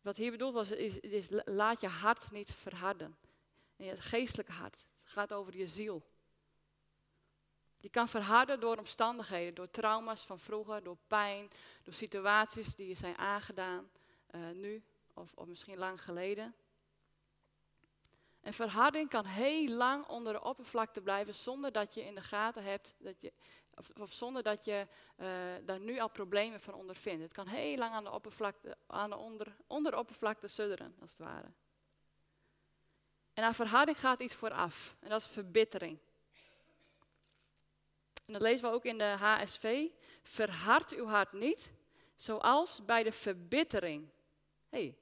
Wat 0.00 0.16
hier 0.16 0.30
bedoeld 0.30 0.54
was, 0.54 0.70
is, 0.70 1.00
is 1.00 1.26
laat 1.44 1.80
je 1.80 1.88
hart 1.88 2.30
niet 2.30 2.52
verharden. 2.52 3.16
En 3.76 3.86
het 3.86 4.00
geestelijke 4.00 4.52
hart, 4.52 4.86
het 5.00 5.10
gaat 5.10 5.32
over 5.32 5.56
je 5.56 5.68
ziel. 5.68 6.02
Je 7.80 7.88
kan 7.90 8.08
verharden 8.08 8.60
door 8.60 8.76
omstandigheden, 8.76 9.54
door 9.54 9.70
trauma's 9.70 10.24
van 10.24 10.38
vroeger, 10.38 10.82
door 10.82 10.96
pijn, 11.06 11.50
door 11.82 11.94
situaties 11.94 12.74
die 12.74 12.88
je 12.88 12.94
zijn 12.94 13.18
aangedaan, 13.18 13.90
uh, 14.30 14.50
nu 14.50 14.82
of, 15.14 15.32
of 15.34 15.46
misschien 15.46 15.78
lang 15.78 16.02
geleden. 16.02 16.54
En 18.40 18.52
verharding 18.52 19.08
kan 19.08 19.24
heel 19.24 19.68
lang 19.68 20.06
onder 20.06 20.32
de 20.32 20.42
oppervlakte 20.42 21.00
blijven 21.00 21.34
zonder 21.34 21.72
dat 21.72 21.94
je 21.94 22.04
in 22.04 22.14
de 22.14 22.22
gaten 22.22 22.62
hebt, 22.62 22.94
dat 22.98 23.20
je, 23.20 23.32
of, 23.74 23.90
of 23.98 24.12
zonder 24.12 24.42
dat 24.42 24.64
je 24.64 24.86
uh, 25.16 25.26
daar 25.64 25.80
nu 25.80 25.98
al 25.98 26.10
problemen 26.10 26.60
van 26.60 26.74
ondervindt. 26.74 27.22
Het 27.22 27.32
kan 27.32 27.46
heel 27.46 27.76
lang 27.76 27.92
aan 27.92 28.04
de, 28.04 28.10
oppervlakte, 28.10 28.76
aan 28.86 29.10
de 29.10 29.16
onder, 29.16 29.56
onder 29.66 29.92
de 29.92 29.98
oppervlakte 29.98 30.48
sudderen, 30.48 30.94
als 31.00 31.10
het 31.10 31.18
ware. 31.18 31.52
En 33.32 33.44
aan 33.44 33.54
verharding 33.54 33.98
gaat 34.00 34.20
iets 34.20 34.34
vooraf, 34.34 34.96
en 35.00 35.08
dat 35.08 35.20
is 35.20 35.26
verbittering. 35.26 35.98
En 38.30 38.38
dat 38.38 38.48
lezen 38.48 38.68
we 38.68 38.74
ook 38.74 38.84
in 38.84 38.98
de 38.98 39.04
HSV. 39.04 39.88
Verhard 40.22 40.92
uw 40.92 41.06
hart 41.06 41.32
niet, 41.32 41.72
zoals 42.16 42.84
bij 42.84 43.02
de 43.02 43.12
verbittering. 43.12 44.08
hey, 44.68 44.96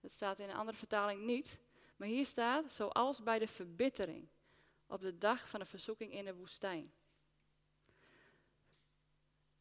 Dat 0.00 0.12
staat 0.12 0.38
in 0.38 0.48
een 0.48 0.56
andere 0.56 0.76
vertaling 0.76 1.22
niet. 1.22 1.58
Maar 1.96 2.08
hier 2.08 2.26
staat, 2.26 2.72
zoals 2.72 3.22
bij 3.22 3.38
de 3.38 3.46
verbittering 3.46 4.28
op 4.86 5.00
de 5.00 5.18
dag 5.18 5.48
van 5.48 5.60
de 5.60 5.66
verzoeking 5.66 6.12
in 6.12 6.24
de 6.24 6.34
woestijn. 6.34 6.92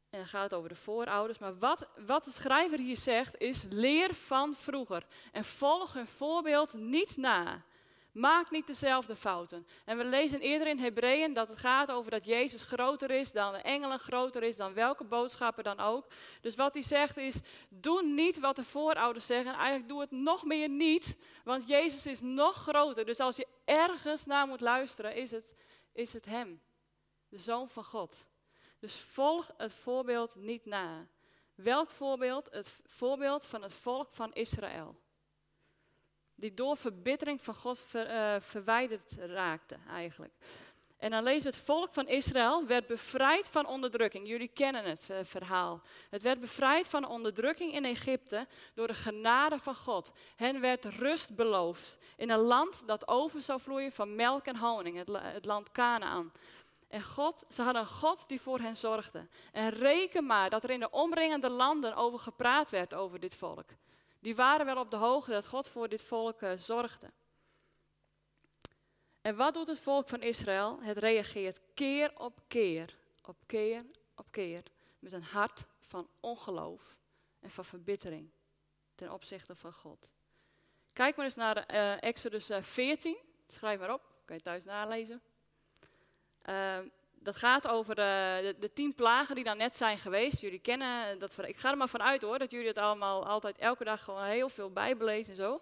En 0.09 0.19
dan 0.19 0.25
gaat 0.25 0.43
het 0.43 0.53
over 0.53 0.69
de 0.69 0.75
voorouders. 0.75 1.37
Maar 1.37 1.57
wat, 1.57 1.89
wat 2.05 2.23
de 2.23 2.31
schrijver 2.31 2.79
hier 2.79 2.97
zegt 2.97 3.37
is: 3.37 3.63
leer 3.69 4.15
van 4.15 4.55
vroeger. 4.55 5.05
En 5.31 5.43
volg 5.43 5.93
hun 5.93 6.07
voorbeeld 6.07 6.73
niet 6.73 7.17
na. 7.17 7.63
Maak 8.11 8.51
niet 8.51 8.67
dezelfde 8.67 9.15
fouten. 9.15 9.67
En 9.85 9.97
we 9.97 10.05
lezen 10.05 10.39
eerder 10.39 10.67
in 10.67 10.79
Hebreeën 10.79 11.33
dat 11.33 11.47
het 11.47 11.59
gaat 11.59 11.91
over 11.91 12.11
dat 12.11 12.25
Jezus 12.25 12.63
groter 12.63 13.11
is 13.11 13.31
dan 13.31 13.53
de 13.53 13.59
engelen, 13.59 13.99
groter 13.99 14.43
is 14.43 14.55
dan 14.55 14.73
welke 14.73 15.03
boodschappen 15.03 15.63
dan 15.63 15.79
ook. 15.79 16.07
Dus 16.41 16.55
wat 16.55 16.73
hij 16.73 16.83
zegt 16.83 17.17
is: 17.17 17.35
doe 17.69 18.03
niet 18.03 18.39
wat 18.39 18.55
de 18.55 18.63
voorouders 18.63 19.25
zeggen. 19.25 19.53
Eigenlijk 19.53 19.89
doe 19.89 20.01
het 20.01 20.11
nog 20.11 20.43
meer 20.43 20.69
niet, 20.69 21.15
want 21.43 21.67
Jezus 21.67 22.05
is 22.05 22.21
nog 22.21 22.55
groter. 22.55 23.05
Dus 23.05 23.19
als 23.19 23.35
je 23.35 23.47
ergens 23.65 24.25
naar 24.25 24.47
moet 24.47 24.61
luisteren, 24.61 25.15
is 25.15 25.31
het, 25.31 25.53
is 25.93 26.13
het 26.13 26.25
Hem, 26.25 26.61
de 27.29 27.37
Zoon 27.37 27.69
van 27.69 27.83
God. 27.83 28.27
Dus 28.79 28.99
volg 28.99 29.51
het 29.57 29.73
voorbeeld 29.73 30.35
niet 30.35 30.65
na. 30.65 31.07
Welk 31.55 31.89
voorbeeld? 31.89 32.47
Het 32.51 32.79
voorbeeld 32.85 33.45
van 33.45 33.61
het 33.61 33.73
volk 33.73 34.13
van 34.13 34.33
Israël. 34.33 34.99
Die 36.39 36.53
door 36.53 36.77
verbittering 36.77 37.41
van 37.41 37.55
God 37.55 37.83
eh, 37.91 38.35
verwijderd 38.39 39.15
raakte 39.17 39.77
eigenlijk. 39.89 40.33
En 40.97 41.11
dan 41.11 41.23
lezen 41.23 41.49
we 41.49 41.55
het 41.57 41.65
volk 41.65 41.93
van 41.93 42.07
Israël 42.07 42.65
werd 42.65 42.87
bevrijd 42.87 43.47
van 43.47 43.67
onderdrukking. 43.67 44.27
Jullie 44.27 44.51
kennen 44.53 44.83
het 44.83 45.07
uh, 45.11 45.17
verhaal. 45.23 45.81
Het 46.09 46.21
werd 46.21 46.39
bevrijd 46.39 46.87
van 46.87 47.07
onderdrukking 47.07 47.73
in 47.73 47.85
Egypte 47.85 48.47
door 48.73 48.87
de 48.87 48.93
genade 48.93 49.59
van 49.59 49.75
God. 49.75 50.11
Hen 50.35 50.61
werd 50.61 50.85
rust 50.85 51.35
beloofd 51.35 51.97
in 52.17 52.29
een 52.29 52.39
land 52.39 52.83
dat 52.85 53.07
over 53.07 53.41
zou 53.41 53.59
vloeien 53.59 53.91
van 53.91 54.15
melk 54.15 54.45
en 54.45 54.55
honing, 54.55 54.97
het, 54.97 55.09
het 55.21 55.45
land 55.45 55.71
Canaan. 55.71 56.31
En 56.87 57.03
God, 57.03 57.43
ze 57.49 57.61
hadden 57.61 57.81
een 57.81 57.87
God 57.87 58.23
die 58.27 58.41
voor 58.41 58.59
hen 58.59 58.75
zorgde. 58.75 59.27
En 59.51 59.69
reken 59.69 60.25
maar 60.25 60.49
dat 60.49 60.63
er 60.63 60.69
in 60.69 60.79
de 60.79 60.91
omringende 60.91 61.49
landen 61.49 61.95
over 61.95 62.19
gepraat 62.19 62.71
werd 62.71 62.93
over 62.93 63.19
dit 63.19 63.35
volk. 63.35 63.65
Die 64.19 64.35
waren 64.35 64.65
wel 64.65 64.77
op 64.77 64.91
de 64.91 64.97
hoogte 64.97 65.31
dat 65.31 65.47
God 65.47 65.67
voor 65.67 65.89
dit 65.89 66.01
volk 66.01 66.41
uh, 66.41 66.51
zorgde. 66.57 67.11
En 69.21 69.35
wat 69.35 69.53
doet 69.53 69.67
het 69.67 69.79
volk 69.79 70.09
van 70.09 70.21
Israël? 70.21 70.79
Het 70.81 70.97
reageert 70.97 71.59
keer 71.73 72.19
op 72.19 72.39
keer, 72.47 72.95
op 73.25 73.37
keer 73.45 73.81
op 74.15 74.31
keer. 74.31 74.63
Met 74.99 75.11
een 75.11 75.23
hart 75.23 75.65
van 75.79 76.09
ongeloof 76.19 76.95
en 77.39 77.49
van 77.49 77.65
verbittering 77.65 78.29
ten 78.95 79.13
opzichte 79.13 79.55
van 79.55 79.73
God. 79.73 80.11
Kijk 80.93 81.15
maar 81.15 81.25
eens 81.25 81.35
naar 81.35 81.73
uh, 81.73 82.03
Exodus 82.03 82.49
14. 82.59 83.15
Eh, 83.15 83.21
Schrijf 83.47 83.79
maar 83.79 83.93
op, 83.93 84.01
kan 84.25 84.35
je 84.35 84.41
thuis 84.41 84.63
nalezen. 84.63 85.21
Ehm, 86.41 86.87
dat 87.21 87.35
gaat 87.35 87.67
over 87.67 87.95
de, 87.95 88.55
de, 88.59 88.73
tien 88.73 88.95
plagen 88.95 89.35
die 89.35 89.43
dan 89.43 89.57
net 89.57 89.75
zijn 89.75 89.97
geweest. 89.97 90.41
Jullie 90.41 90.59
kennen 90.59 91.19
dat. 91.19 91.47
Ik 91.47 91.57
ga 91.57 91.71
er 91.71 91.77
maar 91.77 91.89
vanuit 91.89 92.21
hoor, 92.21 92.39
dat 92.39 92.51
jullie 92.51 92.67
het 92.67 92.77
allemaal 92.77 93.25
altijd 93.25 93.57
elke 93.57 93.83
dag 93.83 94.03
gewoon 94.03 94.23
heel 94.23 94.49
veel 94.49 94.71
bijbelezen 94.71 95.31
en 95.31 95.37
zo. 95.37 95.61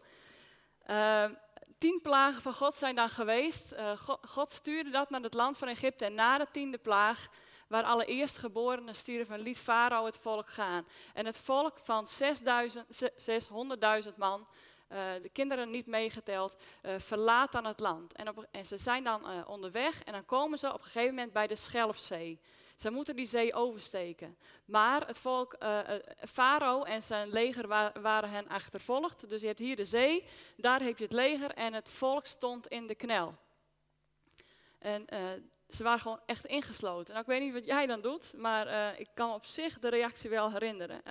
Ehm, 0.85 1.33
tien 1.77 1.99
plagen 2.01 2.41
van 2.41 2.53
God 2.53 2.75
zijn 2.75 2.95
dan 2.95 3.09
geweest. 3.09 3.73
Uh, 3.73 3.91
God, 4.21 4.51
stuurde 4.51 4.89
dat 4.89 5.09
naar 5.09 5.21
het 5.21 5.33
land 5.33 5.57
van 5.57 5.67
Egypte. 5.67 6.05
En 6.05 6.13
na 6.13 6.37
de 6.37 6.47
tiende 6.51 6.77
plaag, 6.77 7.27
waar 7.67 7.83
alle 7.83 8.05
eerstgeborenen 8.05 8.95
stierven, 8.95 9.39
liet 9.39 9.57
Farao 9.57 10.05
het 10.05 10.17
volk 10.17 10.49
gaan. 10.49 10.87
En 11.13 11.25
het 11.25 11.37
volk 11.37 11.79
van 11.83 12.07
600.000 14.07 14.15
man 14.15 14.47
de 15.21 15.29
kinderen 15.31 15.69
niet 15.69 15.85
meegeteld, 15.85 16.55
uh, 16.83 16.93
verlaat 16.97 17.51
dan 17.51 17.65
het 17.65 17.79
land. 17.79 18.13
En, 18.13 18.29
op, 18.29 18.47
en 18.51 18.65
ze 18.65 18.77
zijn 18.77 19.03
dan 19.03 19.31
uh, 19.31 19.49
onderweg 19.49 20.03
en 20.03 20.13
dan 20.13 20.25
komen 20.25 20.57
ze 20.57 20.73
op 20.73 20.79
een 20.79 20.85
gegeven 20.85 21.15
moment 21.15 21.33
bij 21.33 21.47
de 21.47 21.55
Schelfzee. 21.55 22.39
Ze 22.75 22.89
moeten 22.89 23.15
die 23.15 23.25
zee 23.25 23.53
oversteken. 23.53 24.37
Maar 24.65 25.07
het 25.07 25.17
volk, 25.17 25.57
Farao 26.27 26.83
en 26.83 27.03
zijn 27.03 27.29
leger 27.29 27.67
wa 27.67 27.91
waren 28.01 28.29
hen 28.29 28.47
achtervolgd. 28.47 29.29
Dus 29.29 29.41
je 29.41 29.47
hebt 29.47 29.59
hier 29.59 29.75
de 29.75 29.85
zee, 29.85 30.23
daar 30.57 30.81
heb 30.81 30.97
je 30.97 31.03
het 31.03 31.13
leger 31.13 31.51
en 31.51 31.73
het 31.73 31.89
volk 31.89 32.25
stond 32.25 32.67
in 32.67 32.87
de 32.87 32.95
knel. 32.95 33.35
En 34.79 35.05
ze 35.69 35.83
waren 35.83 35.99
gewoon 35.99 36.21
echt 36.25 36.45
ingesloten. 36.45 37.13
Nou, 37.13 37.19
ik 37.19 37.31
weet 37.31 37.41
niet 37.41 37.53
wat 37.53 37.67
jij 37.67 37.85
dan 37.85 38.01
doet, 38.01 38.33
maar 38.33 38.99
ik 38.99 39.09
kan 39.13 39.33
op 39.33 39.45
zich 39.45 39.79
de 39.79 39.89
reactie 39.89 40.29
wel 40.29 40.51
herinneren. 40.51 41.01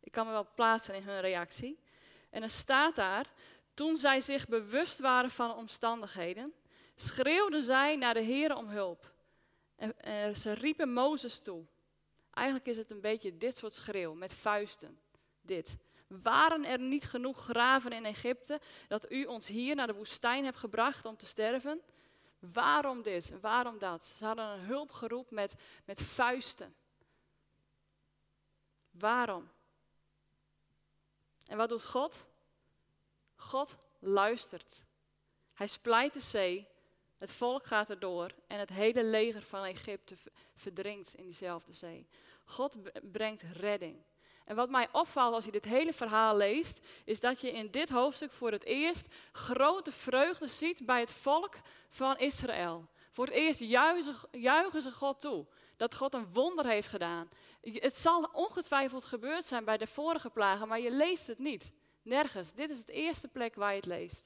ik 0.00 0.12
kan 0.12 0.26
me 0.26 0.32
wel 0.32 0.48
plaatsen 0.54 0.94
in 0.94 1.02
hun 1.02 1.20
reactie. 1.20 1.81
En 2.32 2.40
dan 2.40 2.50
staat 2.50 2.94
daar, 2.94 3.26
toen 3.74 3.96
zij 3.96 4.20
zich 4.20 4.48
bewust 4.48 4.98
waren 4.98 5.30
van 5.30 5.48
de 5.48 5.54
omstandigheden, 5.54 6.52
schreeuwden 6.96 7.64
zij 7.64 7.96
naar 7.96 8.14
de 8.14 8.20
Heer 8.20 8.56
om 8.56 8.68
hulp. 8.68 9.12
En, 9.76 10.36
ze 10.36 10.52
riepen 10.52 10.92
Mozes 10.92 11.38
toe. 11.40 11.64
Eigenlijk 12.30 12.66
is 12.66 12.76
het 12.76 12.90
een 12.90 13.00
beetje 13.00 13.38
dit 13.38 13.56
soort 13.56 13.72
schreeuw, 13.72 14.14
met 14.14 14.34
vuisten. 14.34 15.00
Dit. 15.40 15.76
Waren 16.06 16.64
er 16.64 16.78
niet 16.78 17.04
genoeg 17.04 17.44
graven 17.44 17.92
in 17.92 18.04
Egypte 18.04 18.60
dat 18.88 19.12
u 19.12 19.24
ons 19.24 19.46
hier 19.46 19.74
naar 19.74 19.86
de 19.86 19.94
woestijn 19.94 20.44
hebt 20.44 20.58
gebracht 20.58 21.04
om 21.04 21.16
te 21.16 21.26
sterven? 21.26 21.80
Waarom 22.38 23.02
dit? 23.02 23.40
Waarom 23.40 23.78
dat? 23.78 24.12
Ze 24.18 24.24
hadden 24.24 24.44
een 24.44 24.64
hulpgeroep 24.64 25.30
met, 25.30 25.54
met 25.84 26.02
vuisten. 26.02 26.74
Waarom? 28.90 29.50
En 31.46 31.56
wat 31.56 31.68
doet 31.68 31.84
God? 31.84 32.26
God 33.36 33.76
luistert. 33.98 34.84
Hij 35.54 35.66
splijt 35.66 36.12
de 36.12 36.20
zee, 36.20 36.68
het 37.16 37.30
volk 37.30 37.66
gaat 37.66 37.90
erdoor 37.90 38.30
en 38.46 38.58
het 38.58 38.70
hele 38.70 39.04
leger 39.04 39.42
van 39.42 39.64
Egypte 39.64 40.16
verdrinkt 40.54 41.14
in 41.14 41.24
diezelfde 41.24 41.72
zee. 41.72 42.06
God 42.44 42.76
brengt 43.12 43.42
redding. 43.42 44.02
En 44.44 44.56
wat 44.56 44.70
mij 44.70 44.88
opvalt 44.92 45.34
als 45.34 45.44
je 45.44 45.50
dit 45.50 45.64
hele 45.64 45.92
verhaal 45.92 46.36
leest, 46.36 46.80
is 47.04 47.20
dat 47.20 47.40
je 47.40 47.52
in 47.52 47.70
dit 47.70 47.88
hoofdstuk 47.88 48.30
voor 48.30 48.52
het 48.52 48.64
eerst 48.64 49.06
grote 49.32 49.92
vreugde 49.92 50.48
ziet 50.48 50.86
bij 50.86 51.00
het 51.00 51.10
volk 51.10 51.54
van 51.88 52.18
Israël. 52.18 52.88
Voor 53.10 53.24
het 53.24 53.34
eerst 53.34 53.60
juichen, 53.60 54.14
juichen 54.30 54.82
ze 54.82 54.92
God 54.92 55.20
toe 55.20 55.46
dat 55.82 55.94
God 55.94 56.14
een 56.14 56.32
wonder 56.32 56.66
heeft 56.66 56.88
gedaan. 56.88 57.28
Het 57.60 57.96
zal 57.96 58.28
ongetwijfeld 58.32 59.04
gebeurd 59.04 59.44
zijn 59.44 59.64
bij 59.64 59.76
de 59.76 59.86
vorige 59.86 60.30
plagen, 60.30 60.68
maar 60.68 60.80
je 60.80 60.90
leest 60.90 61.26
het 61.26 61.38
niet. 61.38 61.72
Nergens. 62.02 62.52
Dit 62.52 62.70
is 62.70 62.84
de 62.84 62.92
eerste 62.92 63.28
plek 63.28 63.54
waar 63.54 63.70
je 63.70 63.76
het 63.76 63.86
leest. 63.86 64.24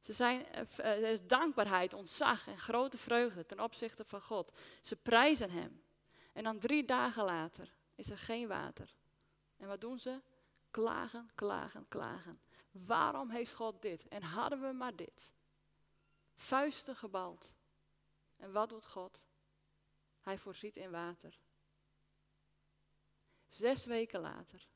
Ze 0.00 0.12
zijn, 0.12 0.46
eh, 0.46 1.12
eh, 1.12 1.20
dankbaarheid, 1.26 1.94
ontzag 1.94 2.46
en 2.46 2.58
grote 2.58 2.98
vreugde 2.98 3.46
ten 3.46 3.60
opzichte 3.60 4.04
van 4.04 4.22
God. 4.22 4.52
Ze 4.82 4.96
prijzen 4.96 5.50
Hem. 5.50 5.82
En 6.32 6.44
dan 6.44 6.58
drie 6.58 6.84
dagen 6.84 7.24
later 7.24 7.72
is 7.94 8.10
er 8.10 8.18
geen 8.18 8.48
water. 8.48 8.94
En 9.56 9.68
wat 9.68 9.80
doen 9.80 9.98
ze? 9.98 10.20
Klagen, 10.70 11.28
klagen, 11.34 11.88
klagen. 11.88 12.40
Waarom 12.70 13.30
heeft 13.30 13.52
God 13.54 13.82
dit? 13.82 14.08
En 14.08 14.22
hadden 14.22 14.60
we 14.60 14.72
maar 14.72 14.96
dit? 14.96 15.32
Vuisten 16.34 16.96
gebald. 16.96 17.52
En 18.36 18.52
wat 18.52 18.68
doet 18.68 18.86
God? 18.86 19.26
Hij 20.28 20.38
voorziet 20.38 20.76
in 20.76 20.90
water. 20.90 21.38
Zes 23.48 23.84
weken 23.84 24.20
later, 24.20 24.68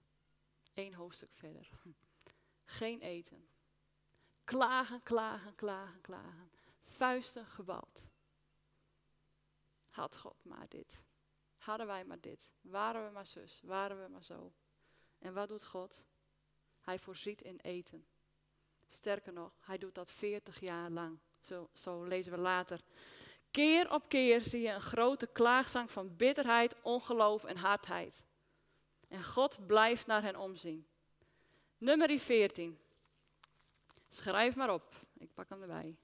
één 0.75 0.95
hoofdstuk 0.95 1.31
verder. 1.33 1.71
Geen 2.65 3.01
eten. 3.01 3.49
Klagen, 4.45 5.03
klagen, 5.03 5.55
klagen, 5.55 6.01
klagen. 6.01 6.51
Vuisten 6.81 7.47
gebald. 7.47 8.07
Had 9.89 10.17
God 10.17 10.45
maar 10.45 10.69
dit. 10.69 11.03
Hadden 11.57 11.87
wij 11.87 12.05
maar 12.05 12.21
dit. 12.21 12.51
Waren 12.61 13.07
we 13.07 13.11
maar 13.13 13.27
zus. 13.27 13.61
Waren 13.63 14.03
we 14.03 14.09
maar 14.09 14.25
zo. 14.25 14.53
En 15.19 15.35
wat 15.35 15.49
doet 15.49 15.65
God? 15.65 16.05
Hij 16.81 16.99
voorziet 16.99 17.43
in 17.43 17.59
eten. 17.63 18.07
Sterker 18.87 19.33
nog, 19.33 19.53
hij 19.61 19.79
doet 19.79 19.95
dat 19.95 20.11
40 20.11 20.61
jaar 20.61 20.91
lang. 20.91 21.19
Zo, 21.41 21.71
zo 21.73 22.05
lezen 22.05 22.33
we 22.33 22.39
later. 22.39 22.81
Keer 23.53 23.93
op 23.93 24.09
keer 24.09 24.43
zie 24.43 24.61
je 24.61 24.69
een 24.69 24.81
grote 24.81 25.27
klaagzang 25.27 25.91
van 25.91 26.17
bitterheid, 26.17 26.83
ongeloof 26.83 27.45
en 27.45 27.57
hardheid. 27.57 28.25
En 29.09 29.25
God 29.25 29.67
blijft 29.67 30.07
naar 30.07 30.23
hen 30.23 30.37
omzien. 30.37 30.87
Nummer 31.79 32.19
14. 32.19 32.79
Schrijf 34.09 34.57
maar 34.57 34.73
op. 34.73 34.95
Ik 35.19 35.35
pak 35.35 35.49
hem 35.49 35.63
erbij. 35.63 35.97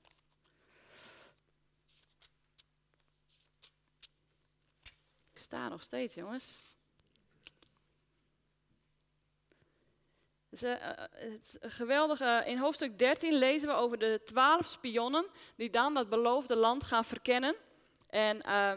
Ik 5.33 5.39
sta 5.45 5.69
nog 5.69 5.83
steeds, 5.83 6.15
jongens. 6.15 6.68
Uh, 10.51 10.75
het 11.11 11.59
is 11.61 11.73
geweldig. 11.75 12.21
in 12.47 12.59
hoofdstuk 12.59 12.99
13 12.99 13.33
lezen 13.33 13.69
we 13.69 13.75
over 13.75 13.99
de 13.99 14.21
twaalf 14.25 14.67
spionnen 14.67 15.27
die 15.57 15.71
dan 15.71 15.95
dat 15.95 16.09
beloofde 16.09 16.57
land 16.57 16.85
gaan 16.85 17.05
verkennen. 17.05 17.55
En 18.07 18.43
uh, 18.47 18.73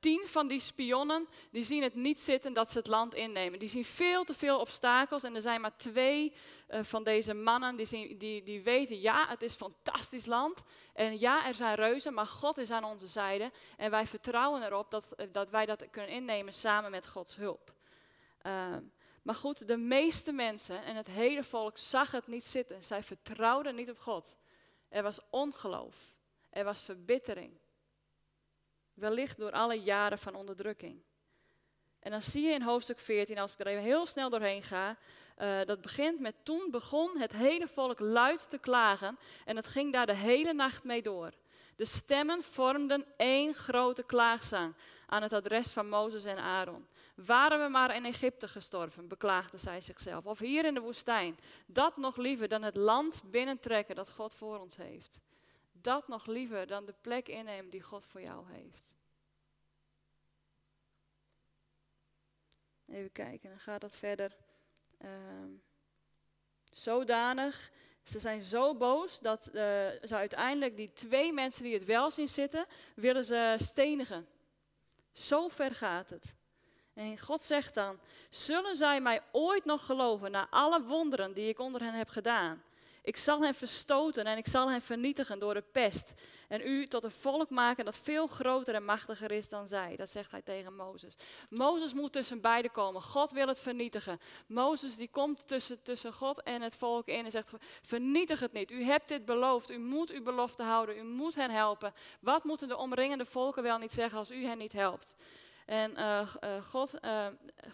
tien 0.00 0.22
van 0.26 0.48
die 0.48 0.60
spionnen, 0.60 1.28
die 1.50 1.64
zien 1.64 1.82
het 1.82 1.94
niet 1.94 2.20
zitten 2.20 2.52
dat 2.52 2.70
ze 2.70 2.78
het 2.78 2.86
land 2.86 3.14
innemen. 3.14 3.58
Die 3.58 3.68
zien 3.68 3.84
veel 3.84 4.24
te 4.24 4.34
veel 4.34 4.60
obstakels 4.60 5.22
en 5.22 5.34
er 5.34 5.42
zijn 5.42 5.60
maar 5.60 5.76
twee 5.76 6.32
van 6.68 7.02
deze 7.02 7.34
mannen 7.34 7.76
die, 7.76 7.86
zien, 7.86 8.18
die, 8.18 8.42
die 8.42 8.62
weten, 8.62 9.00
ja, 9.00 9.28
het 9.28 9.42
is 9.42 9.54
fantastisch 9.54 10.26
land. 10.26 10.62
En 10.92 11.18
ja, 11.18 11.46
er 11.46 11.54
zijn 11.54 11.74
reuzen, 11.74 12.14
maar 12.14 12.26
God 12.26 12.58
is 12.58 12.70
aan 12.70 12.84
onze 12.84 13.06
zijde. 13.06 13.50
En 13.76 13.90
wij 13.90 14.06
vertrouwen 14.06 14.62
erop 14.62 14.90
dat, 14.90 15.14
dat 15.32 15.50
wij 15.50 15.66
dat 15.66 15.90
kunnen 15.90 16.10
innemen 16.10 16.52
samen 16.52 16.90
met 16.90 17.06
Gods 17.06 17.36
hulp. 17.36 17.72
Maar 19.22 19.34
goed, 19.34 19.68
de 19.68 19.76
meeste 19.76 20.32
mensen 20.32 20.84
en 20.84 20.96
het 20.96 21.06
hele 21.06 21.44
volk 21.44 21.78
zag 21.78 22.10
het 22.10 22.26
niet 22.26 22.46
zitten. 22.46 22.82
Zij 22.82 23.02
vertrouwden 23.02 23.74
niet 23.74 23.90
op 23.90 23.98
God. 23.98 24.36
Er 24.88 25.02
was 25.02 25.20
ongeloof. 25.30 25.96
Er 26.50 26.64
was 26.64 26.80
verbittering. 26.80 27.52
Wellicht 28.94 29.36
door 29.36 29.52
alle 29.52 29.80
jaren 29.80 30.18
van 30.18 30.34
onderdrukking. 30.34 31.02
En 31.98 32.10
dan 32.10 32.22
zie 32.22 32.42
je 32.42 32.52
in 32.52 32.62
hoofdstuk 32.62 32.98
14, 32.98 33.38
als 33.38 33.52
ik 33.52 33.60
er 33.60 33.66
even 33.66 33.82
heel 33.82 34.06
snel 34.06 34.30
doorheen 34.30 34.62
ga, 34.62 34.96
uh, 35.38 35.60
dat 35.64 35.80
begint 35.80 36.20
met 36.20 36.34
toen 36.42 36.68
begon 36.70 37.18
het 37.18 37.32
hele 37.32 37.68
volk 37.68 38.00
luid 38.00 38.50
te 38.50 38.58
klagen 38.58 39.18
en 39.44 39.56
het 39.56 39.66
ging 39.66 39.92
daar 39.92 40.06
de 40.06 40.14
hele 40.14 40.52
nacht 40.52 40.84
mee 40.84 41.02
door. 41.02 41.30
De 41.76 41.84
stemmen 41.84 42.42
vormden 42.42 43.06
één 43.16 43.54
grote 43.54 44.02
klaagzang 44.02 44.74
aan 45.06 45.22
het 45.22 45.32
adres 45.32 45.70
van 45.70 45.88
Mozes 45.88 46.24
en 46.24 46.38
Aaron. 46.38 46.86
Waren 47.14 47.62
we 47.62 47.68
maar 47.68 47.94
in 47.94 48.04
Egypte 48.04 48.48
gestorven, 48.48 49.08
beklaagde 49.08 49.58
zij 49.58 49.80
zichzelf, 49.80 50.26
of 50.26 50.38
hier 50.38 50.64
in 50.64 50.74
de 50.74 50.80
woestijn. 50.80 51.38
Dat 51.66 51.96
nog 51.96 52.16
liever 52.16 52.48
dan 52.48 52.62
het 52.62 52.76
land 52.76 53.22
binnentrekken 53.30 53.94
dat 53.94 54.10
God 54.10 54.34
voor 54.34 54.58
ons 54.58 54.76
heeft. 54.76 55.20
Dat 55.72 56.08
nog 56.08 56.26
liever 56.26 56.66
dan 56.66 56.84
de 56.84 56.94
plek 57.00 57.28
innemen 57.28 57.70
die 57.70 57.82
God 57.82 58.04
voor 58.04 58.20
jou 58.20 58.52
heeft. 58.52 58.92
Even 62.88 63.12
kijken, 63.12 63.48
dan 63.48 63.60
gaat 63.60 63.80
dat 63.80 63.96
verder. 63.96 64.36
Uh, 64.98 65.08
zodanig, 66.70 67.70
ze 68.02 68.20
zijn 68.20 68.42
zo 68.42 68.74
boos 68.76 69.20
dat 69.20 69.46
uh, 69.46 69.52
ze 70.02 70.14
uiteindelijk 70.14 70.76
die 70.76 70.92
twee 70.92 71.32
mensen 71.32 71.62
die 71.62 71.74
het 71.74 71.84
wel 71.84 72.10
zien 72.10 72.28
zitten, 72.28 72.66
willen 72.94 73.24
ze 73.24 73.56
stenigen. 73.58 74.28
Zo 75.12 75.48
ver 75.48 75.74
gaat 75.74 76.10
het. 76.10 76.34
En 76.94 77.18
God 77.18 77.42
zegt 77.42 77.74
dan: 77.74 77.98
Zullen 78.30 78.76
zij 78.76 79.00
mij 79.00 79.22
ooit 79.32 79.64
nog 79.64 79.86
geloven 79.86 80.30
na 80.30 80.46
alle 80.50 80.82
wonderen 80.82 81.32
die 81.32 81.48
ik 81.48 81.58
onder 81.58 81.80
hen 81.80 81.94
heb 81.94 82.08
gedaan? 82.08 82.62
Ik 83.04 83.16
zal 83.16 83.42
hen 83.42 83.54
verstoten 83.54 84.24
en 84.24 84.36
ik 84.36 84.46
zal 84.46 84.70
hen 84.70 84.80
vernietigen 84.80 85.38
door 85.38 85.54
de 85.54 85.64
pest. 85.72 86.12
En 86.48 86.60
u 86.60 86.86
tot 86.86 87.04
een 87.04 87.10
volk 87.10 87.50
maken 87.50 87.84
dat 87.84 87.96
veel 87.96 88.26
groter 88.26 88.74
en 88.74 88.84
machtiger 88.84 89.30
is 89.30 89.48
dan 89.48 89.68
zij. 89.68 89.96
Dat 89.96 90.10
zegt 90.10 90.30
hij 90.30 90.42
tegen 90.42 90.76
Mozes. 90.76 91.16
Mozes 91.48 91.94
moet 91.94 92.12
tussen 92.12 92.40
beiden 92.40 92.70
komen. 92.70 93.02
God 93.02 93.30
wil 93.30 93.46
het 93.46 93.60
vernietigen. 93.60 94.20
Mozes 94.46 94.96
die 94.96 95.08
komt 95.08 95.46
tussen, 95.46 95.82
tussen 95.82 96.12
God 96.12 96.42
en 96.42 96.62
het 96.62 96.76
volk 96.76 97.06
in 97.06 97.24
en 97.24 97.30
zegt: 97.30 97.50
Vernietig 97.82 98.40
het 98.40 98.52
niet. 98.52 98.70
U 98.70 98.84
hebt 98.84 99.08
dit 99.08 99.24
beloofd. 99.24 99.70
U 99.70 99.78
moet 99.78 100.10
uw 100.10 100.22
belofte 100.22 100.62
houden. 100.62 100.96
U 100.96 101.02
moet 101.02 101.34
hen 101.34 101.50
helpen. 101.50 101.94
Wat 102.20 102.44
moeten 102.44 102.68
de 102.68 102.76
omringende 102.76 103.24
volken 103.24 103.62
wel 103.62 103.78
niet 103.78 103.92
zeggen 103.92 104.18
als 104.18 104.30
u 104.30 104.44
hen 104.44 104.58
niet 104.58 104.72
helpt? 104.72 105.14
En 105.66 105.90
uh, 105.90 106.34
uh, 106.44 106.62
God 106.62 107.04
uh, 107.04 107.26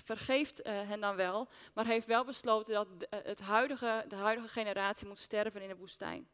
vergeeft 0.04 0.60
hen 0.62 1.00
dan 1.00 1.16
wel, 1.16 1.48
maar 1.74 1.86
heeft 1.86 2.06
wel 2.06 2.24
besloten 2.24 2.74
dat 2.74 2.88
het 3.24 3.40
huidige, 3.40 4.04
de 4.08 4.16
huidige 4.16 4.48
generatie 4.48 5.06
moet 5.06 5.18
sterven 5.18 5.62
in 5.62 5.68
de 5.68 5.76
woestijn. 5.76 6.28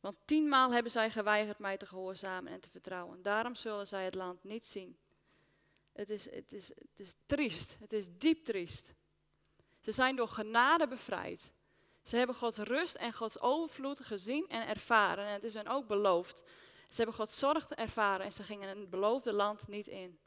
Want 0.00 0.16
tienmaal 0.24 0.72
hebben 0.72 0.92
zij 0.92 1.10
geweigerd 1.10 1.58
mij 1.58 1.76
te 1.76 1.86
gehoorzamen 1.86 2.52
en 2.52 2.60
te 2.60 2.70
vertrouwen. 2.70 3.22
Daarom 3.22 3.54
zullen 3.54 3.86
zij 3.86 4.04
het 4.04 4.14
land 4.14 4.44
niet 4.44 4.64
zien. 4.64 4.96
Het 5.92 6.10
is, 6.10 6.30
het 6.30 6.52
is, 6.52 6.68
het 6.68 6.98
is 6.98 7.14
triest, 7.26 7.76
het 7.80 7.92
is 7.92 8.06
diep 8.18 8.44
triest. 8.44 8.94
Ze 9.80 9.92
zijn 9.92 10.16
door 10.16 10.28
genade 10.28 10.88
bevrijd. 10.88 11.52
Ze 12.02 12.16
hebben 12.16 12.36
Gods 12.36 12.58
rust 12.58 12.94
en 12.94 13.12
Gods 13.12 13.40
overvloed 13.40 14.00
gezien 14.00 14.48
en 14.48 14.68
ervaren. 14.68 15.26
En 15.26 15.32
het 15.32 15.44
is 15.44 15.54
hen 15.54 15.68
ook 15.68 15.86
beloofd 15.86 16.42
ze 16.92 16.96
hebben 16.96 17.14
Gods 17.14 17.38
zorg 17.38 17.68
ervaren 17.68 18.26
en 18.26 18.32
ze 18.32 18.42
gingen 18.42 18.68
het 18.68 18.90
beloofde 18.90 19.32
land 19.32 19.68
niet 19.68 19.86
in. 19.86 20.18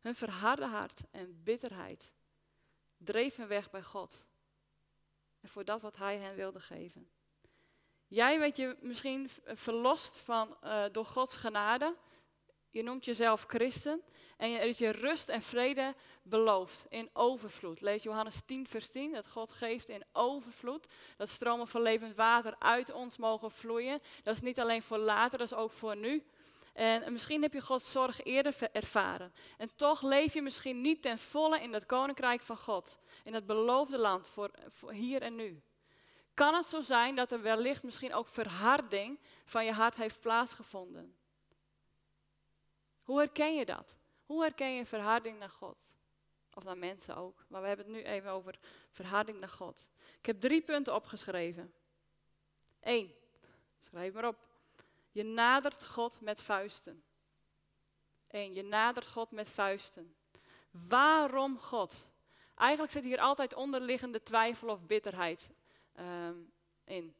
Hun 0.00 0.14
verharde 0.14 0.66
hart 0.66 1.00
en 1.10 1.42
bitterheid 1.42 2.10
dreef 2.96 3.36
hen 3.36 3.48
weg 3.48 3.70
bij 3.70 3.82
God. 3.82 4.26
En 5.40 5.48
voor 5.48 5.64
dat 5.64 5.80
wat 5.80 5.96
Hij 5.96 6.18
hen 6.18 6.34
wilde 6.34 6.60
geven. 6.60 7.10
Jij 8.06 8.38
weet 8.38 8.56
je 8.56 8.76
misschien 8.80 9.30
verlost 9.44 10.18
van, 10.18 10.56
uh, 10.64 10.84
door 10.92 11.04
Gods 11.04 11.36
genade. 11.36 11.96
Je 12.76 12.82
noemt 12.82 13.04
jezelf 13.04 13.44
christen. 13.46 14.02
En 14.36 14.50
er 14.50 14.66
is 14.66 14.78
je 14.78 14.90
rust 14.90 15.28
en 15.28 15.42
vrede 15.42 15.94
beloofd 16.22 16.84
in 16.88 17.10
overvloed. 17.12 17.80
Lees 17.80 18.02
Johannes 18.02 18.40
10, 18.46 18.66
vers 18.66 18.90
10, 18.90 19.12
dat 19.12 19.28
God 19.28 19.52
geeft 19.52 19.88
in 19.88 20.04
overvloed. 20.12 20.86
Dat 21.16 21.28
stromen 21.28 21.68
van 21.68 21.82
levend 21.82 22.16
water 22.16 22.56
uit 22.58 22.92
ons 22.92 23.16
mogen 23.16 23.50
vloeien. 23.50 24.00
Dat 24.22 24.34
is 24.34 24.40
niet 24.40 24.60
alleen 24.60 24.82
voor 24.82 24.98
later, 24.98 25.38
dat 25.38 25.46
is 25.46 25.56
ook 25.56 25.72
voor 25.72 25.96
nu. 25.96 26.24
En 26.72 27.12
misschien 27.12 27.42
heb 27.42 27.52
je 27.52 27.60
Gods 27.60 27.90
zorg 27.90 28.22
eerder 28.22 28.56
ervaren. 28.72 29.32
En 29.56 29.70
toch 29.76 30.02
leef 30.02 30.34
je 30.34 30.42
misschien 30.42 30.80
niet 30.80 31.02
ten 31.02 31.18
volle 31.18 31.60
in 31.60 31.72
dat 31.72 31.86
koninkrijk 31.86 32.42
van 32.42 32.56
God. 32.56 32.98
In 33.24 33.32
dat 33.32 33.46
beloofde 33.46 33.98
land 33.98 34.28
voor, 34.28 34.50
voor 34.68 34.92
hier 34.92 35.22
en 35.22 35.34
nu. 35.34 35.62
Kan 36.34 36.54
het 36.54 36.66
zo 36.66 36.82
zijn 36.82 37.14
dat 37.14 37.32
er 37.32 37.42
wellicht 37.42 37.82
misschien 37.82 38.14
ook 38.14 38.28
verharding 38.28 39.20
van 39.44 39.64
je 39.64 39.72
hart 39.72 39.96
heeft 39.96 40.20
plaatsgevonden? 40.20 41.15
Hoe 43.06 43.18
herken 43.18 43.54
je 43.54 43.64
dat? 43.64 43.96
Hoe 44.24 44.42
herken 44.42 44.74
je 44.74 44.86
verharding 44.86 45.38
naar 45.38 45.50
God? 45.50 45.94
Of 46.54 46.64
naar 46.64 46.78
mensen 46.78 47.16
ook. 47.16 47.44
Maar 47.48 47.60
we 47.60 47.66
hebben 47.66 47.86
het 47.86 47.94
nu 47.94 48.02
even 48.02 48.30
over 48.30 48.58
verharding 48.90 49.40
naar 49.40 49.48
God. 49.48 49.88
Ik 50.18 50.26
heb 50.26 50.40
drie 50.40 50.60
punten 50.60 50.94
opgeschreven. 50.94 51.74
Eén, 52.80 53.14
schrijf 53.82 54.12
maar 54.12 54.26
op. 54.26 54.36
Je 55.10 55.24
nadert 55.24 55.84
God 55.84 56.20
met 56.20 56.42
vuisten. 56.42 57.02
Eén, 58.28 58.54
je 58.54 58.62
nadert 58.62 59.06
God 59.06 59.30
met 59.30 59.48
vuisten. 59.48 60.14
Waarom 60.70 61.58
God? 61.58 62.06
Eigenlijk 62.54 62.92
zit 62.92 63.04
hier 63.04 63.20
altijd 63.20 63.54
onderliggende 63.54 64.22
twijfel 64.22 64.68
of 64.68 64.86
bitterheid 64.86 65.50
um, 65.98 66.52
in. 66.84 67.14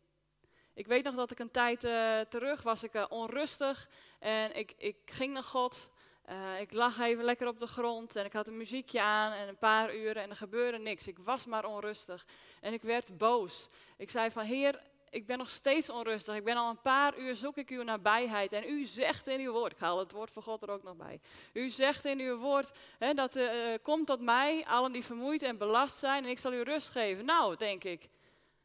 Ik 0.77 0.87
weet 0.87 1.05
nog 1.05 1.15
dat 1.15 1.31
ik 1.31 1.39
een 1.39 1.51
tijd 1.51 1.85
uh, 1.85 2.21
terug 2.21 2.63
was 2.63 2.83
ik 2.83 2.95
uh, 2.95 3.05
onrustig 3.09 3.89
en 4.19 4.57
ik, 4.57 4.75
ik 4.77 4.97
ging 5.05 5.33
naar 5.33 5.43
God 5.43 5.91
uh, 6.31 6.61
ik 6.61 6.73
lag 6.73 6.99
even 6.99 7.25
lekker 7.25 7.49
op 7.49 7.59
de 7.59 7.67
grond 7.67 8.17
en 8.17 8.25
ik 8.25 8.33
had 8.33 8.47
een 8.47 8.57
muziekje 8.57 9.01
aan 9.01 9.33
en 9.33 9.49
een 9.49 9.59
paar 9.59 9.95
uren 9.95 10.23
en 10.23 10.31
er 10.31 10.37
gebeurde 10.37 10.79
niks. 10.79 11.07
Ik 11.07 11.19
was 11.19 11.47
maar 11.47 11.65
onrustig 11.65 12.27
en 12.61 12.73
ik 12.73 12.83
werd 12.83 13.19
boos. 13.19 13.69
Ik 13.97 14.11
zei 14.11 14.31
van 14.31 14.45
Heer, 14.45 14.81
ik 15.11 15.27
ben 15.27 15.39
nog 15.39 15.51
steeds 15.51 15.91
onrustig. 15.91 16.35
Ik 16.35 16.45
ben 16.45 16.57
al 16.57 16.71
een 16.71 16.81
paar 16.81 17.19
uur 17.19 17.37
zoek 17.37 17.57
ik 17.57 17.71
uw 17.71 17.83
nabijheid 17.83 18.53
en 18.53 18.69
u 18.69 18.85
zegt 18.85 19.27
in 19.27 19.41
uw 19.41 19.53
woord, 19.53 19.73
ik 19.73 19.79
haal 19.79 19.99
het 19.99 20.13
woord 20.13 20.31
van 20.31 20.43
God 20.43 20.63
er 20.63 20.71
ook 20.71 20.83
nog 20.83 20.97
bij. 20.97 21.21
U 21.53 21.71
zegt 21.71 22.05
in 22.05 22.21
uw 22.21 22.37
woord 22.37 22.71
hè, 22.99 23.15
dat 23.15 23.39
komt 23.83 24.07
tot 24.07 24.21
mij, 24.21 24.65
allen 24.67 24.93
die 24.93 25.05
vermoeid 25.05 25.43
en 25.43 25.59
belast 25.59 25.99
zijn 25.99 26.25
en 26.25 26.31
ik 26.31 26.39
zal 26.39 26.53
u 26.53 26.63
rust 26.63 26.89
geven. 26.89 27.25
Nou, 27.25 27.57
denk 27.57 27.85
ik, 27.85 28.09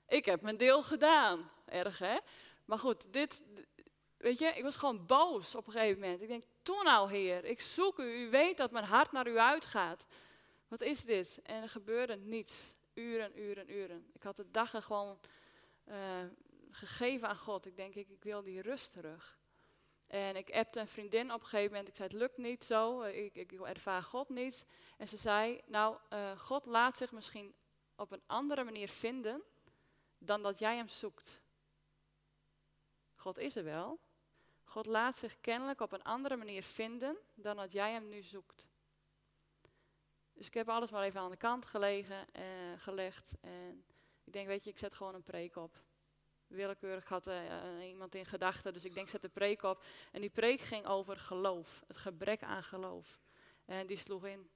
ik 0.08 0.26
heb 0.26 0.42
mijn 0.42 0.58
deel 0.58 0.84
gedaan. 0.84 1.50
Erg 1.72 2.00
hè? 2.00 2.18
Maar 2.66 2.80
goed, 2.80 3.14
dit, 3.14 3.42
weet 4.18 4.40
je, 4.40 4.46
ik 4.46 4.64
was 4.64 4.76
gewoon 4.76 5.06
boos 5.06 5.56
op 5.56 5.68
een 5.68 5.74
gegeven 5.74 6.00
moment. 6.00 6.22
Ik 6.22 6.28
denk, 6.28 6.44
toen 6.62 6.84
nou 6.84 7.12
Heer, 7.12 7.46
ik 7.46 7.62
zoek 7.62 8.00
u, 8.00 8.04
u 8.04 8.30
weet 8.30 8.58
dat 8.58 8.72
mijn 8.72 8.86
hart 8.86 9.12
naar 9.12 9.28
u 9.28 9.40
uitgaat. 9.40 10.06
Wat 10.68 10.82
is 10.82 11.04
dit? 11.04 11.40
En 11.44 11.62
er 11.62 11.70
gebeurde 11.70 12.16
niets. 12.16 12.76
Uren, 12.94 13.40
uren, 13.40 13.72
uren. 13.72 14.10
Ik 14.14 14.24
had 14.24 14.36
de 14.36 14.52
dagen 14.52 14.84
gewoon 14.84 15.20
uh, 15.88 15.96
gegeven 16.72 17.28
aan 17.28 17.38
God. 17.38 17.66
Ik 17.66 17.76
denk, 17.76 17.96
ik, 17.96 18.10
ik 18.10 18.24
wil 18.24 18.44
die 18.44 18.62
rust 18.62 18.92
terug. 18.92 19.40
En 20.08 20.36
ik 20.36 20.52
appte 20.52 20.80
een 20.80 20.88
vriendin 20.88 21.34
op 21.34 21.42
een 21.42 21.48
gegeven 21.48 21.72
moment. 21.72 21.88
Ik 21.88 21.96
zei, 21.96 22.08
het 22.08 22.18
lukt 22.18 22.38
niet 22.38 22.64
zo. 22.64 23.02
Ik, 23.02 23.36
ik, 23.36 23.52
ervaar 23.52 24.04
God 24.04 24.30
niet. 24.30 24.66
En 24.98 25.08
ze 25.08 25.18
zei, 25.18 25.62
nou, 25.66 25.98
uh, 26.14 26.40
God 26.40 26.66
laat 26.66 26.98
zich 26.98 27.12
misschien 27.12 27.54
op 27.96 28.12
een 28.12 28.24
andere 28.26 28.64
manier 28.64 28.90
vinden 28.90 29.44
dan 30.18 30.42
dat 30.42 30.60
jij 30.60 30.76
hem 30.76 30.88
zoekt. 30.88 31.42
God 33.22 33.38
is 33.38 33.56
er 33.56 33.64
wel, 33.64 34.00
God 34.64 34.86
laat 34.86 35.16
zich 35.16 35.40
kennelijk 35.42 35.82
op 35.82 35.92
een 35.92 36.04
andere 36.04 36.36
manier 36.36 36.64
vinden 36.64 37.18
dan 37.34 37.56
dat 37.56 37.72
jij 37.72 37.92
hem 37.92 38.08
nu 38.08 38.22
zoekt. 38.22 38.68
Dus 40.34 40.48
ik 40.48 40.54
heb 40.54 40.70
alles 40.70 40.92
maar 40.92 41.04
even 41.04 41.22
aan 41.22 41.30
de 41.30 41.38
kant 41.38 41.66
gelegen, 41.66 42.34
eh, 42.34 42.44
gelegd. 42.78 43.34
En 43.42 43.86
ik 44.24 44.34
denk, 44.34 44.48
weet 44.48 44.64
je, 44.64 44.70
ik 44.70 44.78
zet 44.78 44.94
gewoon 44.94 45.16
een 45.16 45.24
preek 45.24 45.56
op. 45.56 45.84
Willekeurig 46.48 47.08
had 47.08 47.28
uh, 47.28 47.88
iemand 47.88 48.16
in 48.16 48.26
gedachten, 48.26 48.74
dus 48.74 48.86
ik 48.86 48.94
denk, 48.94 49.10
zet 49.10 49.22
de 49.22 49.30
preek 49.30 49.64
op. 49.64 49.84
En 50.12 50.22
die 50.22 50.30
preek 50.30 50.62
ging 50.62 50.86
over 50.86 51.18
geloof, 51.18 51.84
het 51.88 51.98
gebrek 51.98 52.44
aan 52.44 52.64
geloof. 52.64 53.20
En 53.66 53.88
die 53.88 53.98
sloeg 53.98 54.26
in. 54.26 54.50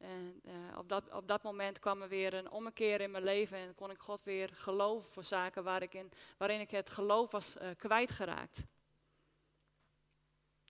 En 0.00 0.40
uh, 0.44 0.78
op, 0.78 0.88
dat, 0.88 1.12
op 1.12 1.28
dat 1.28 1.42
moment 1.42 1.78
kwam 1.78 2.02
er 2.02 2.08
weer 2.08 2.34
een 2.34 2.50
ommekeer 2.50 3.00
in 3.00 3.10
mijn 3.10 3.24
leven 3.24 3.58
en 3.58 3.74
kon 3.74 3.90
ik 3.90 3.98
God 3.98 4.22
weer 4.22 4.48
geloven 4.48 5.10
voor 5.10 5.24
zaken 5.24 5.64
waar 5.64 5.82
ik 5.82 5.94
in, 5.94 6.12
waarin 6.36 6.60
ik 6.60 6.70
het 6.70 6.90
geloof 6.90 7.30
was 7.30 7.56
uh, 7.56 7.68
kwijtgeraakt. 7.76 8.62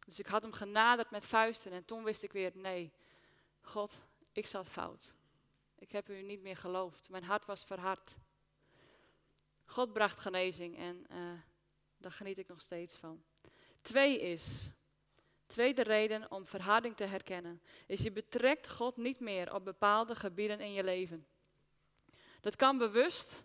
Dus 0.06 0.18
ik 0.18 0.26
had 0.26 0.42
hem 0.42 0.52
genaderd 0.52 1.10
met 1.10 1.26
vuisten 1.26 1.72
en 1.72 1.84
toen 1.84 2.04
wist 2.04 2.22
ik 2.22 2.32
weer, 2.32 2.50
nee, 2.54 2.92
God, 3.60 3.92
ik 4.32 4.46
zat 4.46 4.66
fout. 4.66 5.14
Ik 5.78 5.92
heb 5.92 6.08
u 6.08 6.22
niet 6.22 6.42
meer 6.42 6.56
geloofd. 6.56 7.08
Mijn 7.08 7.24
hart 7.24 7.46
was 7.46 7.64
verhard. 7.64 8.16
God 9.64 9.92
bracht 9.92 10.18
genezing 10.18 10.76
en 10.76 11.06
uh, 11.10 11.40
daar 11.96 12.12
geniet 12.12 12.38
ik 12.38 12.48
nog 12.48 12.60
steeds 12.60 12.96
van. 12.96 13.22
Twee 13.82 14.20
is, 14.20 14.70
tweede 15.50 15.82
reden 15.82 16.30
om 16.30 16.46
verharding 16.46 16.96
te 16.96 17.04
herkennen, 17.04 17.62
is 17.86 18.00
je 18.00 18.12
betrekt 18.12 18.68
God 18.68 18.96
niet 18.96 19.20
meer 19.20 19.54
op 19.54 19.64
bepaalde 19.64 20.14
gebieden 20.14 20.60
in 20.60 20.72
je 20.72 20.84
leven. 20.84 21.26
Dat 22.40 22.56
kan 22.56 22.78
bewust. 22.78 23.42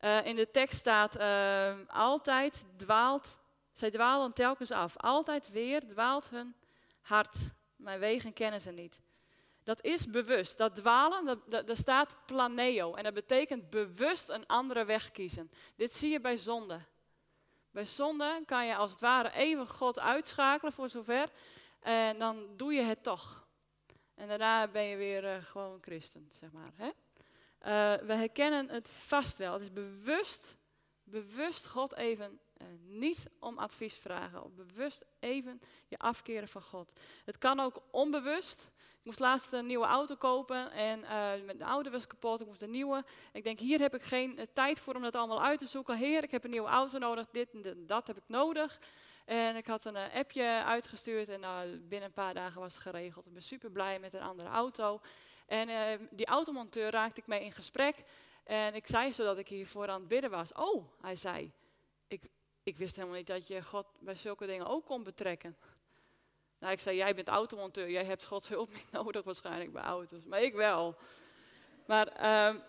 Uh, 0.00 0.26
in 0.26 0.36
de 0.36 0.50
tekst 0.50 0.78
staat 0.78 1.18
uh, 1.18 1.74
altijd 1.86 2.64
dwaalt, 2.76 3.40
zij 3.72 3.90
dwalen 3.90 4.32
telkens 4.32 4.70
af. 4.70 4.96
Altijd 4.96 5.50
weer 5.50 5.88
dwaalt 5.88 6.28
hun 6.28 6.54
hart. 7.00 7.36
Mijn 7.76 7.98
wegen 7.98 8.32
kennen 8.32 8.60
ze 8.60 8.70
niet. 8.70 9.00
Dat 9.64 9.84
is 9.84 10.06
bewust. 10.06 10.58
Dat 10.58 10.74
dwalen, 10.74 11.42
daar 11.46 11.76
staat 11.76 12.16
planeo. 12.26 12.94
En 12.94 13.04
dat 13.04 13.14
betekent 13.14 13.70
bewust 13.70 14.28
een 14.28 14.46
andere 14.46 14.84
weg 14.84 15.10
kiezen. 15.10 15.50
Dit 15.76 15.92
zie 15.92 16.10
je 16.10 16.20
bij 16.20 16.36
zonde. 16.36 16.80
Bij 17.70 17.84
zonde 17.84 18.42
kan 18.46 18.66
je 18.66 18.76
als 18.76 18.90
het 18.90 19.00
ware 19.00 19.32
even 19.32 19.68
God 19.68 19.98
uitschakelen 19.98 20.72
voor 20.72 20.88
zover. 20.88 21.30
En 21.80 22.18
dan 22.18 22.46
doe 22.56 22.72
je 22.72 22.82
het 22.82 23.02
toch. 23.02 23.46
En 24.14 24.28
daarna 24.28 24.68
ben 24.68 24.82
je 24.82 24.96
weer 24.96 25.24
uh, 25.24 25.44
gewoon 25.44 25.78
christen, 25.80 26.30
zeg 26.32 26.52
maar. 26.52 26.70
Hè? 26.74 26.86
Uh, 26.86 28.06
we 28.06 28.14
herkennen 28.14 28.68
het 28.68 28.88
vast 28.88 29.38
wel. 29.38 29.52
Het 29.52 29.62
is 29.62 29.72
bewust, 29.72 30.56
bewust 31.04 31.66
God 31.66 31.96
even 31.96 32.40
uh, 32.56 32.66
niet 32.80 33.26
om 33.38 33.58
advies 33.58 33.94
vragen. 33.94 34.44
Of 34.44 34.52
bewust 34.52 35.04
even 35.18 35.60
je 35.86 35.98
afkeren 35.98 36.48
van 36.48 36.62
God. 36.62 37.00
Het 37.24 37.38
kan 37.38 37.60
ook 37.60 37.82
onbewust 37.90 38.70
moest 39.08 39.20
laatst 39.20 39.52
een 39.52 39.66
nieuwe 39.66 39.86
auto 39.86 40.14
kopen 40.14 40.72
en 40.72 41.00
uh, 41.00 41.58
de 41.58 41.64
oude 41.64 41.90
was 41.90 42.06
kapot, 42.06 42.40
ik 42.40 42.46
moest 42.46 42.62
een 42.62 42.70
nieuwe. 42.70 43.04
Ik 43.32 43.44
denk, 43.44 43.58
hier 43.58 43.80
heb 43.80 43.94
ik 43.94 44.02
geen 44.02 44.38
uh, 44.38 44.44
tijd 44.52 44.78
voor 44.78 44.94
om 44.94 45.02
dat 45.02 45.16
allemaal 45.16 45.42
uit 45.42 45.58
te 45.58 45.66
zoeken. 45.66 45.96
Heer, 45.96 46.22
ik 46.22 46.30
heb 46.30 46.44
een 46.44 46.50
nieuwe 46.50 46.68
auto 46.68 46.98
nodig, 46.98 47.26
dit 47.30 47.50
en 47.52 47.86
dat 47.86 48.06
heb 48.06 48.16
ik 48.16 48.22
nodig. 48.26 48.80
En 49.24 49.56
ik 49.56 49.66
had 49.66 49.84
een 49.84 49.94
uh, 49.94 50.14
appje 50.14 50.62
uitgestuurd 50.64 51.28
en 51.28 51.40
binnen 51.88 52.08
een 52.08 52.14
paar 52.14 52.34
dagen 52.34 52.60
was 52.60 52.72
het 52.72 52.82
geregeld. 52.82 53.26
Ik 53.26 53.32
ben 53.32 53.42
super 53.42 53.70
blij 53.70 53.98
met 53.98 54.14
een 54.14 54.22
andere 54.22 54.48
auto. 54.48 55.00
En 55.46 55.68
die 56.10 56.26
automonteur 56.26 56.90
raakte 56.90 57.20
ik 57.20 57.26
mee 57.26 57.44
in 57.44 57.52
gesprek. 57.52 58.04
En 58.44 58.74
ik 58.74 58.86
zei 58.86 59.12
zodat 59.12 59.38
ik 59.38 59.48
hiervoor 59.48 59.88
aan 59.88 60.00
het 60.00 60.08
bidden 60.08 60.30
was. 60.30 60.52
Oh, 60.52 60.84
hij 61.00 61.16
zei, 61.16 61.52
ik, 62.06 62.22
ik 62.62 62.76
wist 62.76 62.96
helemaal 62.96 63.16
niet 63.16 63.26
dat 63.26 63.46
je 63.46 63.62
God 63.62 63.86
bij 64.00 64.14
zulke 64.14 64.46
dingen 64.46 64.66
ook 64.66 64.84
kon 64.84 65.02
betrekken. 65.02 65.56
Nou, 66.58 66.72
ik 66.72 66.80
zei, 66.80 66.96
jij 66.96 67.14
bent 67.14 67.28
automonteur, 67.28 67.90
jij 67.90 68.04
hebt 68.04 68.24
Gods 68.24 68.48
hulp 68.48 68.72
niet 68.72 68.90
nodig 69.02 69.24
waarschijnlijk 69.24 69.72
bij 69.72 69.82
auto's. 69.82 70.24
Maar 70.24 70.42
ik 70.42 70.54
wel. 70.54 70.96
Maar 71.86 72.06
uh, 72.20 72.60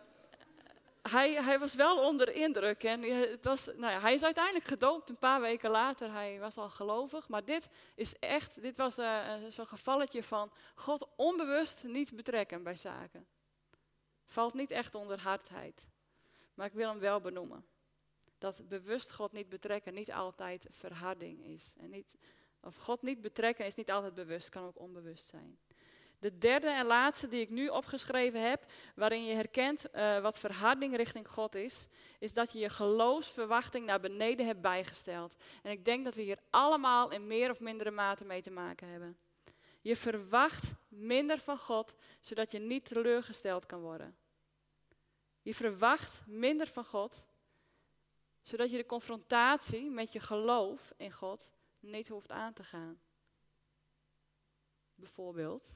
hij, 1.01 1.43
hij, 1.43 1.59
was 1.59 1.75
wel 1.75 2.05
onder 2.05 2.29
indruk. 2.31 2.83
En 2.83 3.01
het 3.01 3.43
was, 3.43 3.65
nou 3.65 3.93
ja, 3.93 3.99
hij 3.99 4.13
is 4.13 4.23
uiteindelijk 4.23 4.65
gedoopt 4.65 5.09
een 5.09 5.17
paar 5.17 5.41
weken 5.41 5.69
later. 5.69 6.11
Hij 6.11 6.39
was 6.39 6.57
al 6.57 6.69
gelovig. 6.69 7.27
Maar 7.27 7.45
dit 7.45 7.69
is 7.95 8.19
echt, 8.19 8.61
dit 8.61 8.77
was 8.77 8.99
uh, 8.99 9.33
zo'n 9.49 9.67
gevalletje 9.67 10.23
van 10.23 10.51
God 10.75 11.07
onbewust 11.15 11.83
niet 11.83 12.15
betrekken 12.15 12.63
bij 12.63 12.75
zaken. 12.75 13.27
Valt 14.25 14.53
niet 14.53 14.71
echt 14.71 14.95
onder 14.95 15.19
hardheid. 15.19 15.87
Maar 16.53 16.67
ik 16.67 16.73
wil 16.73 16.89
hem 16.89 16.99
wel 16.99 17.21
benoemen. 17.21 17.65
Dat 18.37 18.67
bewust 18.67 19.11
God 19.11 19.31
niet 19.31 19.49
betrekken 19.49 19.93
niet 19.93 20.11
altijd 20.11 20.67
verharding 20.71 21.45
is. 21.45 21.73
En 21.77 21.89
niet 21.89 22.15
of 22.61 22.75
God 22.75 23.01
niet 23.01 23.21
betrekken 23.21 23.65
is 23.65 23.75
niet 23.75 23.91
altijd 23.91 24.13
bewust, 24.13 24.49
kan 24.49 24.65
ook 24.65 24.79
onbewust 24.79 25.27
zijn. 25.27 25.59
De 26.19 26.37
derde 26.37 26.69
en 26.69 26.85
laatste 26.85 27.27
die 27.27 27.41
ik 27.41 27.49
nu 27.49 27.67
opgeschreven 27.67 28.49
heb, 28.49 28.65
waarin 28.95 29.25
je 29.25 29.33
herkent 29.33 29.85
uh, 29.93 30.21
wat 30.21 30.39
verharding 30.39 30.95
richting 30.95 31.27
God 31.27 31.55
is, 31.55 31.87
is 32.19 32.33
dat 32.33 32.51
je 32.51 32.59
je 32.59 32.69
geloofsverwachting 32.69 33.85
naar 33.85 33.99
beneden 33.99 34.45
hebt 34.45 34.61
bijgesteld. 34.61 35.35
En 35.63 35.71
ik 35.71 35.85
denk 35.85 36.05
dat 36.05 36.15
we 36.15 36.21
hier 36.21 36.39
allemaal 36.49 37.11
in 37.11 37.27
meer 37.27 37.49
of 37.49 37.59
mindere 37.59 37.91
mate 37.91 38.25
mee 38.25 38.41
te 38.41 38.51
maken 38.51 38.87
hebben. 38.87 39.17
Je 39.81 39.95
verwacht 39.95 40.73
minder 40.87 41.39
van 41.39 41.57
God, 41.57 41.95
zodat 42.19 42.51
je 42.51 42.59
niet 42.59 42.85
teleurgesteld 42.85 43.65
kan 43.65 43.79
worden. 43.79 44.17
Je 45.41 45.53
verwacht 45.53 46.21
minder 46.25 46.67
van 46.67 46.85
God, 46.85 47.23
zodat 48.41 48.71
je 48.71 48.77
de 48.77 48.85
confrontatie 48.85 49.89
met 49.89 50.11
je 50.11 50.19
geloof 50.19 50.93
in 50.97 51.11
God 51.11 51.51
niet 51.79 52.07
hoeft 52.07 52.31
aan 52.31 52.53
te 52.53 52.63
gaan. 52.63 53.01
Bijvoorbeeld, 54.95 55.75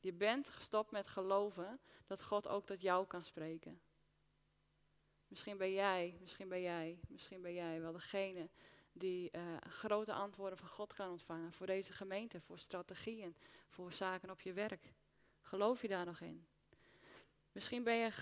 je 0.00 0.12
bent 0.12 0.48
gestopt 0.48 0.90
met 0.90 1.06
geloven 1.06 1.80
dat 2.06 2.22
God 2.22 2.48
ook 2.48 2.66
tot 2.66 2.80
jou 2.80 3.06
kan 3.06 3.22
spreken. 3.22 3.80
Misschien 5.28 5.56
ben 5.56 5.72
jij, 5.72 6.16
misschien 6.20 6.48
ben 6.48 6.60
jij, 6.60 7.00
misschien 7.08 7.42
ben 7.42 7.54
jij 7.54 7.80
wel 7.80 7.92
degene 7.92 8.50
die 8.92 9.30
uh, 9.32 9.56
grote 9.60 10.12
antwoorden 10.12 10.58
van 10.58 10.68
God 10.68 10.92
kan 10.92 11.10
ontvangen 11.10 11.52
voor 11.52 11.66
deze 11.66 11.92
gemeente, 11.92 12.40
voor 12.40 12.58
strategieën, 12.58 13.36
voor 13.68 13.92
zaken 13.92 14.30
op 14.30 14.40
je 14.40 14.52
werk. 14.52 14.92
Geloof 15.40 15.82
je 15.82 15.88
daar 15.88 16.04
nog 16.04 16.20
in? 16.20 16.46
Misschien 17.52 17.82
ben 17.82 17.96
je 17.96 18.12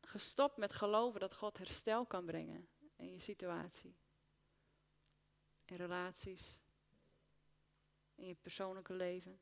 gestopt 0.00 0.56
met 0.56 0.72
geloven 0.72 1.20
dat 1.20 1.36
God 1.36 1.58
herstel 1.58 2.06
kan 2.06 2.24
brengen 2.24 2.68
in 2.96 3.12
je 3.12 3.20
situatie 3.20 3.96
in 5.64 5.76
relaties, 5.76 6.58
in 8.14 8.26
je 8.26 8.34
persoonlijke 8.34 8.92
leven. 8.92 9.40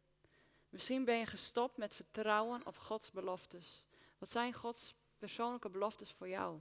Misschien 0.69 1.05
ben 1.05 1.19
je 1.19 1.27
gestopt 1.27 1.77
met 1.77 1.95
vertrouwen 1.95 2.67
op 2.67 2.77
Gods 2.77 3.11
beloftes. 3.11 3.87
Wat 4.19 4.31
zijn 4.31 4.53
Gods 4.53 4.95
persoonlijke 5.19 5.69
beloftes 5.69 6.13
voor 6.13 6.29
jou? 6.29 6.61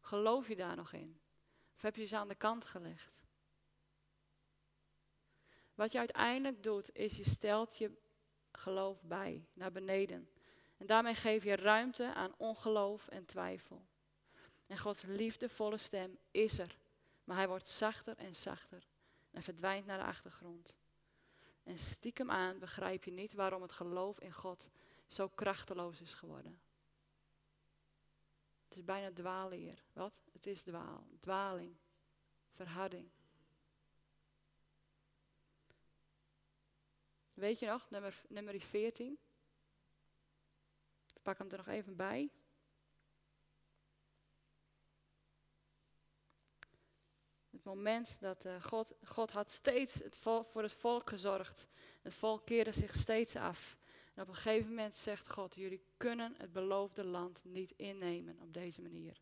Geloof 0.00 0.48
je 0.48 0.56
daar 0.56 0.76
nog 0.76 0.92
in? 0.92 1.20
Of 1.76 1.82
heb 1.82 1.96
je 1.96 2.04
ze 2.04 2.16
aan 2.16 2.28
de 2.28 2.34
kant 2.34 2.64
gelegd? 2.64 3.26
Wat 5.74 5.92
je 5.92 5.98
uiteindelijk 5.98 6.62
doet, 6.62 6.94
is 6.94 7.16
je 7.16 7.28
stelt 7.28 7.76
je 7.76 7.96
geloof 8.52 9.02
bij, 9.02 9.46
naar 9.52 9.72
beneden. 9.72 10.30
En 10.76 10.86
daarmee 10.86 11.14
geef 11.14 11.44
je 11.44 11.56
ruimte 11.56 12.14
aan 12.14 12.34
ongeloof 12.36 13.08
en 13.08 13.24
twijfel. 13.24 13.86
En 14.66 14.78
Gods 14.78 15.02
liefdevolle 15.02 15.76
stem 15.76 16.18
is 16.30 16.58
er, 16.58 16.78
maar 17.24 17.36
hij 17.36 17.48
wordt 17.48 17.68
zachter 17.68 18.16
en 18.16 18.34
zachter 18.34 18.91
en 19.32 19.42
verdwijnt 19.42 19.86
naar 19.86 19.98
de 19.98 20.04
achtergrond. 20.04 20.76
En 21.62 21.78
stiekem 21.78 22.30
aan 22.30 22.58
begrijp 22.58 23.04
je 23.04 23.10
niet 23.10 23.32
waarom 23.32 23.62
het 23.62 23.72
geloof 23.72 24.20
in 24.20 24.32
God 24.32 24.70
zo 25.06 25.28
krachteloos 25.28 26.00
is 26.00 26.14
geworden. 26.14 26.60
Het 28.68 28.76
is 28.76 28.84
bijna 28.84 29.12
dwalen 29.12 29.58
hier. 29.58 29.82
Wat? 29.92 30.22
Het 30.32 30.46
is 30.46 30.62
dwaal. 30.62 31.06
Dwaling. 31.20 31.76
Verharding. 32.50 33.10
Weet 37.34 37.58
je 37.58 37.66
nog, 37.66 37.90
nummer, 37.90 38.22
nummer 38.28 38.60
14? 38.60 39.18
Ik 41.14 41.22
pak 41.22 41.38
hem 41.38 41.50
er 41.50 41.56
nog 41.56 41.68
even 41.68 41.96
bij. 41.96 42.30
Het 47.62 47.74
moment 47.74 48.16
dat 48.20 48.44
uh, 48.44 48.64
God, 48.64 48.92
God 49.04 49.30
had 49.30 49.50
steeds 49.50 50.00
voor 50.10 50.62
het 50.62 50.72
volk 50.72 51.08
gezorgd. 51.08 51.68
Het 52.02 52.14
volk 52.14 52.46
keerde 52.46 52.72
zich 52.72 52.94
steeds 52.94 53.36
af. 53.36 53.76
En 54.14 54.22
op 54.22 54.28
een 54.28 54.34
gegeven 54.34 54.68
moment 54.68 54.94
zegt 54.94 55.28
God, 55.28 55.54
jullie 55.54 55.84
kunnen 55.96 56.34
het 56.38 56.52
beloofde 56.52 57.04
land 57.04 57.44
niet 57.44 57.70
innemen 57.76 58.38
op 58.40 58.54
deze 58.54 58.82
manier. 58.82 59.20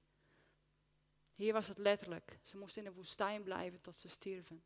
Hier 1.34 1.52
was 1.52 1.68
het 1.68 1.78
letterlijk. 1.78 2.38
Ze 2.42 2.56
moesten 2.56 2.84
in 2.84 2.88
de 2.88 2.96
woestijn 2.96 3.42
blijven 3.42 3.80
tot 3.80 3.94
ze 3.94 4.08
stierven. 4.08 4.64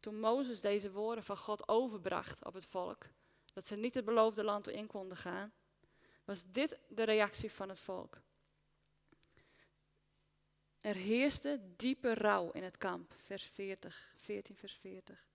Toen 0.00 0.20
Mozes 0.20 0.60
deze 0.60 0.90
woorden 0.90 1.24
van 1.24 1.36
God 1.36 1.68
overbracht 1.68 2.44
op 2.44 2.54
het 2.54 2.66
volk, 2.66 3.06
dat 3.52 3.66
ze 3.66 3.76
niet 3.76 3.94
het 3.94 4.04
beloofde 4.04 4.44
land 4.44 4.68
in 4.68 4.86
konden 4.86 5.16
gaan, 5.16 5.52
was 6.24 6.44
dit 6.50 6.78
de 6.88 7.02
reactie 7.02 7.52
van 7.52 7.68
het 7.68 7.80
volk. 7.80 8.20
Er 10.84 10.94
heerste 10.94 11.60
diepe 11.76 12.14
rouw 12.14 12.50
in 12.50 12.62
het 12.62 12.76
kamp. 12.76 13.14
Vers 13.16 13.44
40, 13.44 14.14
14, 14.16 14.56
vers 14.56 14.74
40. 14.74 15.26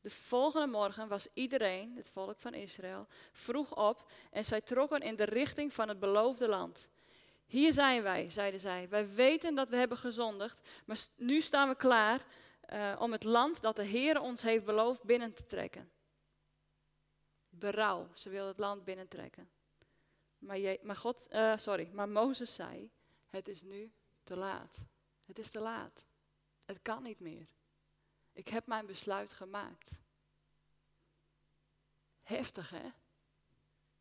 De 0.00 0.10
volgende 0.10 0.66
morgen 0.66 1.08
was 1.08 1.28
iedereen, 1.34 1.96
het 1.96 2.08
volk 2.08 2.40
van 2.40 2.54
Israël, 2.54 3.06
vroeg 3.32 3.76
op 3.76 4.10
en 4.30 4.44
zij 4.44 4.60
trokken 4.60 5.00
in 5.00 5.16
de 5.16 5.24
richting 5.24 5.72
van 5.72 5.88
het 5.88 5.98
beloofde 5.98 6.48
land. 6.48 6.88
Hier 7.46 7.72
zijn 7.72 8.02
wij, 8.02 8.30
zeiden 8.30 8.60
zij. 8.60 8.88
Wij 8.88 9.08
weten 9.08 9.54
dat 9.54 9.68
we 9.68 9.76
hebben 9.76 9.98
gezondigd, 9.98 10.68
maar 10.84 10.98
nu 11.16 11.40
staan 11.40 11.68
we 11.68 11.74
klaar 11.74 12.24
uh, 12.72 12.96
om 12.98 13.12
het 13.12 13.24
land 13.24 13.60
dat 13.60 13.76
de 13.76 13.84
Heer 13.84 14.20
ons 14.20 14.42
heeft 14.42 14.64
beloofd 14.64 15.02
binnen 15.02 15.32
te 15.32 15.46
trekken. 15.46 15.90
Berouw, 17.48 18.08
ze 18.14 18.30
wil 18.30 18.46
het 18.46 18.58
land 18.58 18.84
binnentrekken. 18.84 19.50
Maar, 20.38 20.76
maar, 20.82 20.96
God, 20.96 21.26
uh, 21.30 21.56
sorry, 21.56 21.90
maar 21.92 22.08
Mozes 22.08 22.54
zei, 22.54 22.90
het 23.30 23.48
is 23.48 23.62
nu 23.62 23.92
te 24.28 24.36
laat. 24.36 24.78
Het 25.24 25.38
is 25.38 25.50
te 25.50 25.60
laat. 25.60 26.06
Het 26.64 26.82
kan 26.82 27.02
niet 27.02 27.20
meer. 27.20 27.46
Ik 28.32 28.48
heb 28.48 28.66
mijn 28.66 28.86
besluit 28.86 29.32
gemaakt. 29.32 29.90
Heftig, 32.22 32.70
hè? 32.70 32.90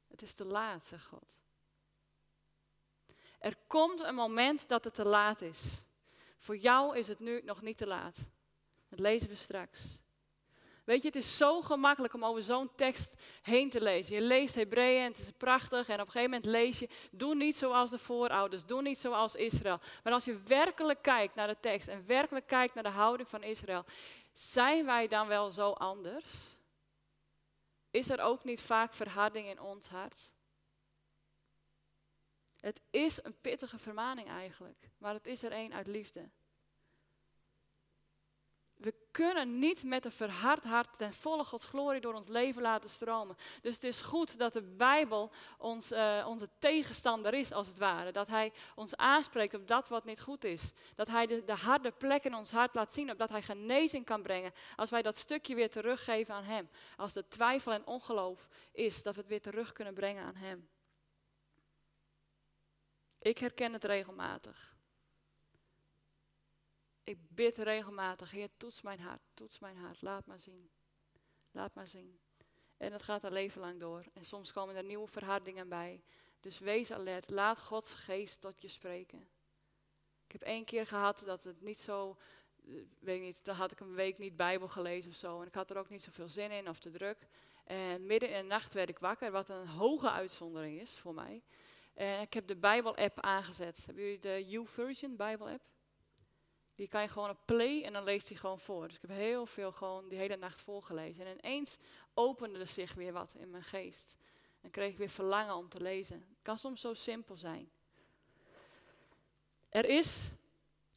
Het 0.08 0.22
is 0.22 0.34
te 0.34 0.46
laat, 0.46 0.86
zegt 0.86 1.06
God. 1.06 1.38
Er 3.40 3.58
komt 3.68 4.00
een 4.00 4.16
moment 4.16 4.68
dat 4.68 4.84
het 4.84 4.94
te 4.94 5.06
laat 5.06 5.42
is. 5.42 5.86
Voor 6.38 6.58
jou 6.58 6.98
is 6.98 7.08
het 7.08 7.20
nu 7.20 7.42
nog 7.44 7.62
niet 7.62 7.78
te 7.78 7.88
laat. 7.88 8.18
Dat 8.90 9.00
lezen 9.00 9.30
we 9.30 9.36
straks. 9.36 9.98
Weet 10.88 11.02
je, 11.02 11.08
het 11.08 11.18
is 11.18 11.38
zo 11.38 11.62
gemakkelijk 11.62 12.14
om 12.14 12.26
over 12.26 12.44
zo'n 12.44 12.70
tekst 12.76 13.14
heen 13.42 13.70
te 13.70 13.82
lezen. 13.82 14.16
Je 14.16 14.22
leest 14.22 14.56
Hebreeën 14.56 15.04
en 15.04 15.12
het 15.12 15.20
is 15.20 15.32
prachtig. 15.38 15.88
En 15.88 16.02
op 16.02 16.06
een 16.06 16.12
gegeven 16.12 16.30
moment 16.30 16.46
lees 16.46 16.80
je, 16.80 16.90
doe 17.12 17.36
niet 17.36 17.58
zoals 17.58 17.90
de 17.90 17.98
voorouders, 17.98 18.66
doe 18.66 18.82
niet 18.82 19.00
zoals 19.00 19.36
Israël. 19.36 19.80
Maar 20.04 20.14
als 20.14 20.26
je 20.26 20.42
werkelijk 20.44 21.02
kijkt 21.02 21.36
naar 21.36 21.48
de 21.48 21.60
tekst 21.60 21.88
en 21.88 22.06
werkelijk 22.06 22.48
kijkt 22.48 22.74
naar 22.74 22.84
de 22.84 22.90
houding 22.90 23.30
van 23.30 23.44
Israël, 23.44 23.86
zijn 24.34 24.86
wij 24.86 25.08
dan 25.08 25.28
wel 25.28 25.52
zo 25.52 25.72
anders? 25.72 26.34
Is 27.92 28.10
er 28.10 28.22
ook 28.22 28.44
niet 28.44 28.62
vaak 28.62 28.94
verharding 28.94 29.48
in 29.48 29.62
ons 29.62 29.88
hart? 29.88 30.32
Het 32.60 32.82
is 32.90 33.24
een 33.24 33.36
pittige 33.42 33.78
vermaning 33.78 34.28
eigenlijk, 34.28 34.90
maar 34.98 35.14
het 35.14 35.28
is 35.28 35.44
er 35.44 35.52
één 35.52 35.74
uit 35.74 35.88
liefde. 35.88 36.30
We 38.78 38.94
kunnen 39.12 39.60
niet 39.60 39.84
met 39.84 40.06
een 40.06 40.12
verhard 40.12 40.64
hart 40.64 40.98
ten 40.98 41.14
volle 41.14 41.44
Gods 41.44 41.66
glorie 41.66 42.02
door 42.02 42.14
ons 42.14 42.28
leven 42.28 42.62
laten 42.62 42.90
stromen. 42.90 43.38
Dus 43.62 43.74
het 43.74 43.84
is 43.84 44.02
goed 44.02 44.38
dat 44.38 44.54
de 44.54 44.62
Bijbel 44.62 45.32
ons, 45.58 45.92
uh, 45.92 46.26
onze 46.28 46.50
tegenstander 46.60 47.34
is, 47.34 47.52
als 47.52 47.68
het 47.68 47.78
ware. 47.78 48.12
Dat 48.12 48.28
Hij 48.28 48.54
ons 48.76 48.96
aanspreekt 48.96 49.54
op 49.54 49.68
dat 49.68 49.90
wat 49.90 50.06
niet 50.06 50.22
goed 50.22 50.44
is. 50.44 50.72
Dat 50.96 51.08
Hij 51.08 51.26
de, 51.26 51.44
de 51.44 51.56
harde 51.56 51.92
plek 51.92 52.24
in 52.24 52.36
ons 52.36 52.52
hart 52.52 52.76
laat 52.76 52.94
zien, 52.94 53.12
opdat 53.12 53.30
Hij 53.30 53.42
genezing 53.42 54.06
kan 54.06 54.22
brengen. 54.22 54.54
Als 54.76 54.90
wij 54.90 55.02
dat 55.02 55.18
stukje 55.18 55.56
weer 55.56 55.70
teruggeven 55.70 56.34
aan 56.34 56.44
Hem. 56.44 56.70
Als 56.98 57.14
de 57.14 57.28
twijfel 57.28 57.72
en 57.72 57.86
ongeloof 57.86 58.48
is, 58.72 59.04
dat 59.04 59.14
we 59.16 59.20
het 59.20 59.30
weer 59.30 59.42
terug 59.42 59.72
kunnen 59.72 59.94
brengen 59.94 60.24
aan 60.24 60.36
Hem. 60.36 60.70
Ik 63.20 63.38
herken 63.38 63.74
het 63.74 63.84
regelmatig. 63.84 64.77
Ik 67.08 67.18
bid 67.30 67.58
regelmatig, 67.58 68.32
Heer, 68.32 68.50
toets 68.58 68.82
mijn 68.82 69.00
hart, 69.00 69.22
toets 69.34 69.60
mijn 69.60 69.78
hart, 69.78 70.02
laat 70.02 70.26
maar 70.26 70.40
zien. 70.40 70.70
Laat 71.52 71.74
maar 71.74 71.88
zien. 71.88 72.20
En 72.78 72.92
het 72.92 73.04
gaat 73.04 73.24
een 73.24 73.32
leven 73.32 73.62
lang 73.62 73.80
door. 73.80 74.04
En 74.14 74.26
soms 74.26 74.52
komen 74.52 74.76
er 74.76 74.84
nieuwe 74.84 75.08
verhardingen 75.08 75.70
bij. 75.70 76.04
Dus 76.40 76.60
wees 76.60 76.92
alert, 76.92 77.30
laat 77.30 77.60
Gods 77.60 77.94
geest 77.94 78.42
tot 78.42 78.62
je 78.62 78.68
spreken. 78.68 79.20
Ik 80.26 80.32
heb 80.32 80.42
één 80.42 80.66
keer 80.66 80.88
gehad 80.88 81.24
dat 81.26 81.44
het 81.44 81.62
niet 81.62 81.80
zo, 81.80 82.18
eh, 82.66 82.74
weet 83.00 83.22
niet, 83.22 83.46
dan 83.46 83.56
had 83.56 83.72
ik 83.72 83.80
een 83.80 83.94
week 83.94 84.18
niet 84.18 84.36
Bijbel 84.36 84.68
gelezen 84.68 85.12
of 85.12 85.18
zo. 85.18 85.42
En 85.42 85.48
ik 85.48 85.56
had 85.56 85.70
er 85.70 85.78
ook 85.78 85.90
niet 85.90 86.04
zoveel 86.04 86.30
zin 86.30 86.52
in 86.52 86.70
of 86.70 86.80
te 86.80 86.90
druk. 86.90 87.28
En 87.64 88.06
midden 88.06 88.30
in 88.30 88.42
de 88.42 88.48
nacht 88.48 88.74
werd 88.74 88.90
ik 88.90 89.00
wakker, 89.00 89.32
wat 89.32 89.50
een 89.50 89.68
hoge 89.68 90.12
uitzondering 90.12 90.80
is 90.82 91.00
voor 91.00 91.14
mij. 91.14 91.44
En 91.94 92.22
ik 92.22 92.34
heb 92.34 92.48
de 92.48 92.58
Bijbel-app 92.58 93.20
aangezet. 93.20 93.84
Hebben 93.86 94.04
jullie 94.04 94.20
de 94.20 94.46
YouVersion 94.48 95.16
Bijbel-app? 95.16 95.77
Die 96.78 96.88
kan 96.88 97.02
je 97.02 97.08
gewoon 97.08 97.30
op 97.30 97.40
play 97.46 97.84
en 97.84 97.94
dan 97.94 98.04
leest 98.04 98.28
hij 98.28 98.38
gewoon 98.38 98.60
voor. 98.60 98.88
Dus 98.88 98.96
ik 98.96 99.02
heb 99.02 99.10
heel 99.10 99.46
veel 99.46 99.72
gewoon 99.72 100.10
die 100.10 100.18
hele 100.18 100.36
nacht 100.36 100.60
volgelezen. 100.60 101.26
En 101.26 101.38
ineens 101.38 101.78
opende 102.14 102.60
er 102.60 102.68
zich 102.68 102.94
weer 102.94 103.14
wat 103.14 103.34
in 103.38 103.50
mijn 103.50 103.64
geest. 103.64 104.16
En 104.62 104.70
kreeg 104.70 104.92
ik 104.92 104.98
weer 104.98 105.10
verlangen 105.10 105.56
om 105.56 105.70
te 105.70 105.82
lezen. 105.82 106.20
Het 106.20 106.42
kan 106.42 106.58
soms 106.58 106.82
zo 106.82 106.94
simpel 106.94 107.36
zijn. 107.36 107.72
Er 109.70 109.86
is 109.86 110.32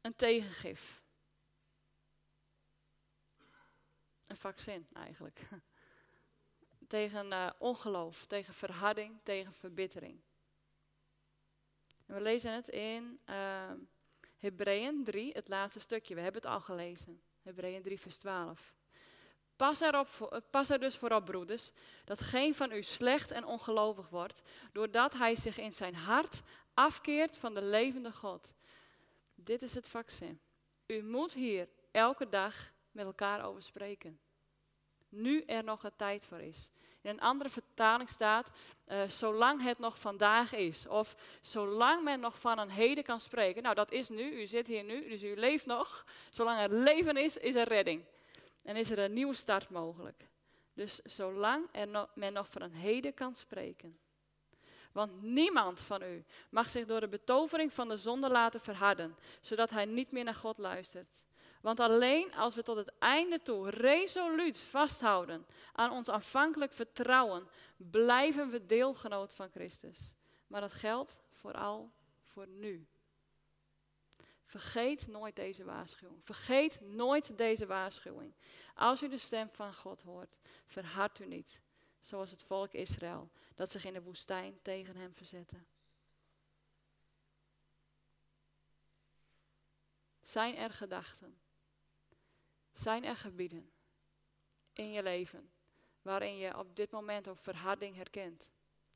een 0.01 0.15
tegengif. 0.15 1.03
Een 4.27 4.37
vaccin 4.37 4.87
eigenlijk. 4.93 5.49
tegen 6.89 7.27
uh, 7.27 7.51
ongeloof, 7.59 8.27
tegen 8.27 8.55
verharding, 8.55 9.19
tegen 9.23 9.53
verbittering. 9.53 10.21
En 12.07 12.15
we 12.15 12.21
lezen 12.21 12.55
het 12.55 12.69
in 12.69 13.21
uh, 13.27 13.71
Hebreeën 14.41 15.05
3, 15.05 15.33
het 15.33 15.49
laatste 15.49 15.81
stukje. 15.81 16.15
We 16.15 16.21
hebben 16.21 16.43
het 16.43 16.51
al 16.51 16.61
gelezen. 16.61 17.23
Hebreeën 17.43 17.83
3, 17.83 18.01
vers 18.01 18.19
12. 18.19 18.75
Pas, 19.57 19.81
erop, 19.81 20.09
eh, 20.31 20.39
pas 20.51 20.71
er 20.71 20.79
dus 20.79 20.97
voorop, 20.97 21.25
broeders, 21.25 21.71
dat 22.05 22.21
geen 22.21 22.55
van 22.55 22.73
u 22.73 22.83
slecht 22.83 23.31
en 23.31 23.45
ongelovig 23.45 24.09
wordt, 24.09 24.43
doordat 24.73 25.13
hij 25.13 25.37
zich 25.37 25.59
in 25.59 25.73
zijn 25.73 25.95
hart 25.95 26.43
afkeert 26.75 27.39
van 27.39 27.55
de 27.55 27.63
levende 27.63 28.13
God. 28.13 28.53
Dit 29.35 29.63
is 29.63 29.75
het 29.75 29.89
vaccin. 29.89 30.41
U 30.87 31.03
moet 31.03 31.33
hier 31.33 31.69
elke 31.91 32.29
dag 32.29 32.73
met 32.91 33.05
elkaar 33.05 33.45
over 33.45 33.63
spreken. 33.63 34.21
Nu 35.11 35.43
er 35.43 35.65
nog 35.65 35.83
een 35.83 35.97
tijd 35.97 36.25
voor 36.25 36.41
is. 36.41 36.69
In 37.03 37.11
een 37.11 37.21
andere 37.21 37.51
vertaling 37.51 38.09
staat, 38.09 38.51
uh, 38.89 39.03
zolang 39.09 39.63
het 39.63 39.79
nog 39.79 39.99
vandaag 39.99 40.55
is. 40.55 40.87
Of 40.87 41.17
zolang 41.41 42.05
men 42.05 42.21
nog 42.21 42.41
van 42.41 42.59
een 42.59 42.71
heden 42.71 43.05
kan 43.05 43.21
spreken. 43.21 43.63
Nou, 43.63 43.75
dat 43.75 43.93
is 43.93 44.09
nu. 44.09 44.41
U 44.41 44.47
zit 44.47 44.67
hier 44.67 44.85
nu, 44.85 45.09
dus 45.09 45.23
u 45.23 45.37
leeft 45.37 45.67
nog. 45.67 46.07
Zolang 46.31 46.61
er 46.61 46.73
leven 46.73 47.17
is, 47.17 47.37
is 47.37 47.55
er 47.55 47.69
redding. 47.69 48.05
En 48.63 48.77
is 48.77 48.91
er 48.91 48.99
een 48.99 49.13
nieuwe 49.13 49.35
start 49.35 49.71
mogelijk. 49.71 50.29
Dus 50.75 51.01
zolang 51.05 51.67
er 51.73 52.09
men 52.15 52.33
nog 52.33 52.51
van 52.51 52.63
een 52.63 52.73
heden 52.73 53.15
kan 53.15 53.35
spreken. 53.35 53.99
Want 54.93 55.23
niemand 55.23 55.81
van 55.81 56.03
u 56.03 56.25
mag 56.51 56.71
zich 56.71 56.87
door 56.87 57.01
de 57.01 57.09
betovering 57.09 57.73
van 57.73 57.89
de 57.89 57.97
zonde 57.97 58.29
laten 58.29 58.61
verharden, 58.61 59.17
zodat 59.41 59.71
hij 59.71 59.85
niet 59.85 60.11
meer 60.11 60.25
naar 60.25 60.35
God 60.35 60.59
luistert. 60.59 61.23
Want 61.61 61.81
alleen 61.81 62.35
als 62.35 62.55
we 62.55 62.63
tot 62.63 62.77
het 62.77 62.93
einde 62.99 63.43
toe 63.43 63.71
resoluut 63.71 64.59
vasthouden 64.59 65.47
aan 65.73 65.91
ons 65.91 66.09
aanvankelijk 66.09 66.73
vertrouwen, 66.73 67.49
blijven 67.77 68.51
we 68.51 68.67
deelgenoot 68.67 69.35
van 69.35 69.51
Christus. 69.51 70.15
Maar 70.47 70.61
dat 70.61 70.73
geldt 70.73 71.19
vooral 71.31 71.93
voor 72.25 72.49
nu. 72.49 72.87
Vergeet 74.45 75.07
nooit 75.07 75.37
deze 75.37 75.65
waarschuwing. 75.65 76.25
Vergeet 76.25 76.81
nooit 76.81 77.37
deze 77.39 77.67
waarschuwing. 77.67 78.35
Als 78.75 79.03
u 79.03 79.09
de 79.09 79.19
stem 79.19 79.49
van 79.51 79.75
God 79.75 80.03
hoort, 80.03 80.37
verhard 80.67 81.19
u 81.19 81.27
niet, 81.27 81.61
zoals 82.01 82.31
het 82.31 82.43
volk 82.43 82.73
Israël, 82.73 83.31
dat 83.55 83.71
zich 83.71 83.85
in 83.85 83.93
de 83.93 84.03
woestijn 84.03 84.59
tegen 84.63 84.97
hem 84.97 85.15
verzette. 85.15 85.57
Zijn 90.23 90.57
er 90.57 90.71
gedachten 90.71 91.40
zijn 92.73 93.05
er 93.05 93.17
gebieden 93.17 93.71
in 94.73 94.91
je 94.91 95.03
leven 95.03 95.51
waarin 96.03 96.37
je 96.37 96.59
op 96.59 96.77
dit 96.77 96.91
moment 96.91 97.29
ook 97.29 97.39
verharding 97.39 97.97
herkent? 97.97 98.51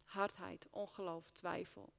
Hardheid, 0.05 0.67
ongeloof, 0.71 1.31
twijfel. 1.31 1.93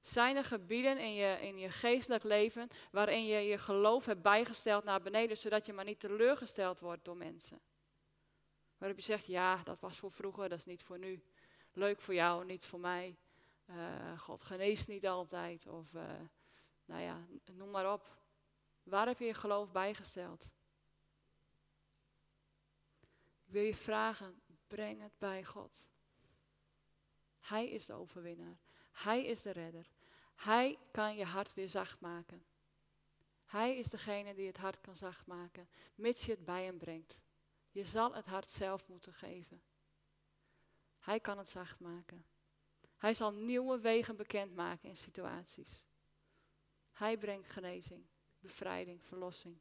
Zijn 0.00 0.36
er 0.36 0.44
gebieden 0.44 0.98
in 0.98 1.14
je, 1.14 1.38
in 1.40 1.58
je 1.58 1.70
geestelijk 1.70 2.22
leven 2.22 2.68
waarin 2.90 3.26
je 3.26 3.38
je 3.38 3.58
geloof 3.58 4.04
hebt 4.06 4.22
bijgesteld 4.22 4.84
naar 4.84 5.02
beneden, 5.02 5.36
zodat 5.36 5.66
je 5.66 5.72
maar 5.72 5.84
niet 5.84 6.00
teleurgesteld 6.00 6.80
wordt 6.80 7.04
door 7.04 7.16
mensen? 7.16 7.60
Waarop 8.78 8.98
je 8.98 9.04
zegt, 9.04 9.26
ja, 9.26 9.56
dat 9.56 9.80
was 9.80 9.98
voor 9.98 10.12
vroeger, 10.12 10.48
dat 10.48 10.58
is 10.58 10.64
niet 10.64 10.82
voor 10.82 10.98
nu. 10.98 11.22
Leuk 11.72 12.00
voor 12.00 12.14
jou, 12.14 12.44
niet 12.44 12.64
voor 12.64 12.80
mij. 12.80 13.16
Uh, 13.66 14.18
God 14.18 14.42
geneest 14.42 14.88
niet 14.88 15.06
altijd. 15.06 15.66
Of, 15.66 15.92
uh, 15.92 16.02
nou 16.84 17.02
ja, 17.02 17.26
noem 17.52 17.70
maar 17.70 17.92
op. 17.92 18.16
Waar 18.82 19.06
heb 19.06 19.18
je 19.18 19.24
je 19.24 19.34
geloof 19.34 19.70
bijgesteld? 19.70 20.50
Wil 23.52 23.62
je 23.62 23.74
vragen, 23.74 24.40
breng 24.66 25.00
het 25.00 25.18
bij 25.18 25.44
God. 25.44 25.86
Hij 27.40 27.70
is 27.70 27.86
de 27.86 27.92
overwinnaar. 27.92 28.58
Hij 28.92 29.24
is 29.24 29.42
de 29.42 29.50
redder. 29.50 29.90
Hij 30.34 30.78
kan 30.90 31.16
je 31.16 31.24
hart 31.24 31.54
weer 31.54 31.68
zacht 31.68 32.00
maken. 32.00 32.44
Hij 33.44 33.76
is 33.76 33.90
degene 33.90 34.34
die 34.34 34.46
het 34.46 34.56
hart 34.56 34.80
kan 34.80 34.96
zacht 34.96 35.26
maken, 35.26 35.68
mits 35.94 36.24
je 36.24 36.30
het 36.30 36.44
bij 36.44 36.64
hem 36.64 36.78
brengt. 36.78 37.20
Je 37.70 37.84
zal 37.84 38.14
het 38.14 38.26
hart 38.26 38.50
zelf 38.50 38.88
moeten 38.88 39.14
geven. 39.14 39.62
Hij 40.98 41.20
kan 41.20 41.38
het 41.38 41.48
zacht 41.48 41.80
maken. 41.80 42.24
Hij 42.96 43.14
zal 43.14 43.32
nieuwe 43.32 43.78
wegen 43.78 44.16
bekendmaken 44.16 44.88
in 44.88 44.96
situaties. 44.96 45.84
Hij 46.92 47.18
brengt 47.18 47.48
genezing, 47.48 48.06
bevrijding, 48.38 49.04
verlossing. 49.04 49.58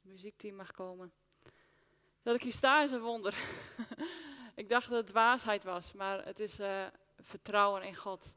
Muziekteam 0.00 0.54
mag 0.54 0.72
komen. 0.72 1.12
Dat 2.28 2.36
ik 2.36 2.42
hier 2.42 2.52
sta 2.52 2.82
is 2.82 2.90
een 2.90 3.00
wonder. 3.00 3.34
ik 4.54 4.68
dacht 4.68 4.88
dat 4.88 4.96
het 4.96 5.06
dwaasheid 5.06 5.64
was, 5.64 5.92
maar 5.92 6.24
het 6.24 6.40
is 6.40 6.60
uh, 6.60 6.86
vertrouwen 7.18 7.82
in 7.82 7.94
God. 7.94 8.32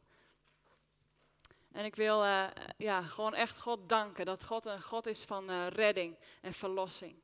En 1.71 1.85
ik 1.85 1.95
wil 1.95 2.23
uh, 2.23 2.47
ja, 2.77 3.01
gewoon 3.01 3.33
echt 3.33 3.57
God 3.57 3.89
danken 3.89 4.25
dat 4.25 4.43
God 4.43 4.65
een 4.65 4.81
God 4.81 5.05
is 5.05 5.23
van 5.23 5.49
uh, 5.49 5.67
redding 5.67 6.17
en 6.41 6.53
verlossing. 6.53 7.15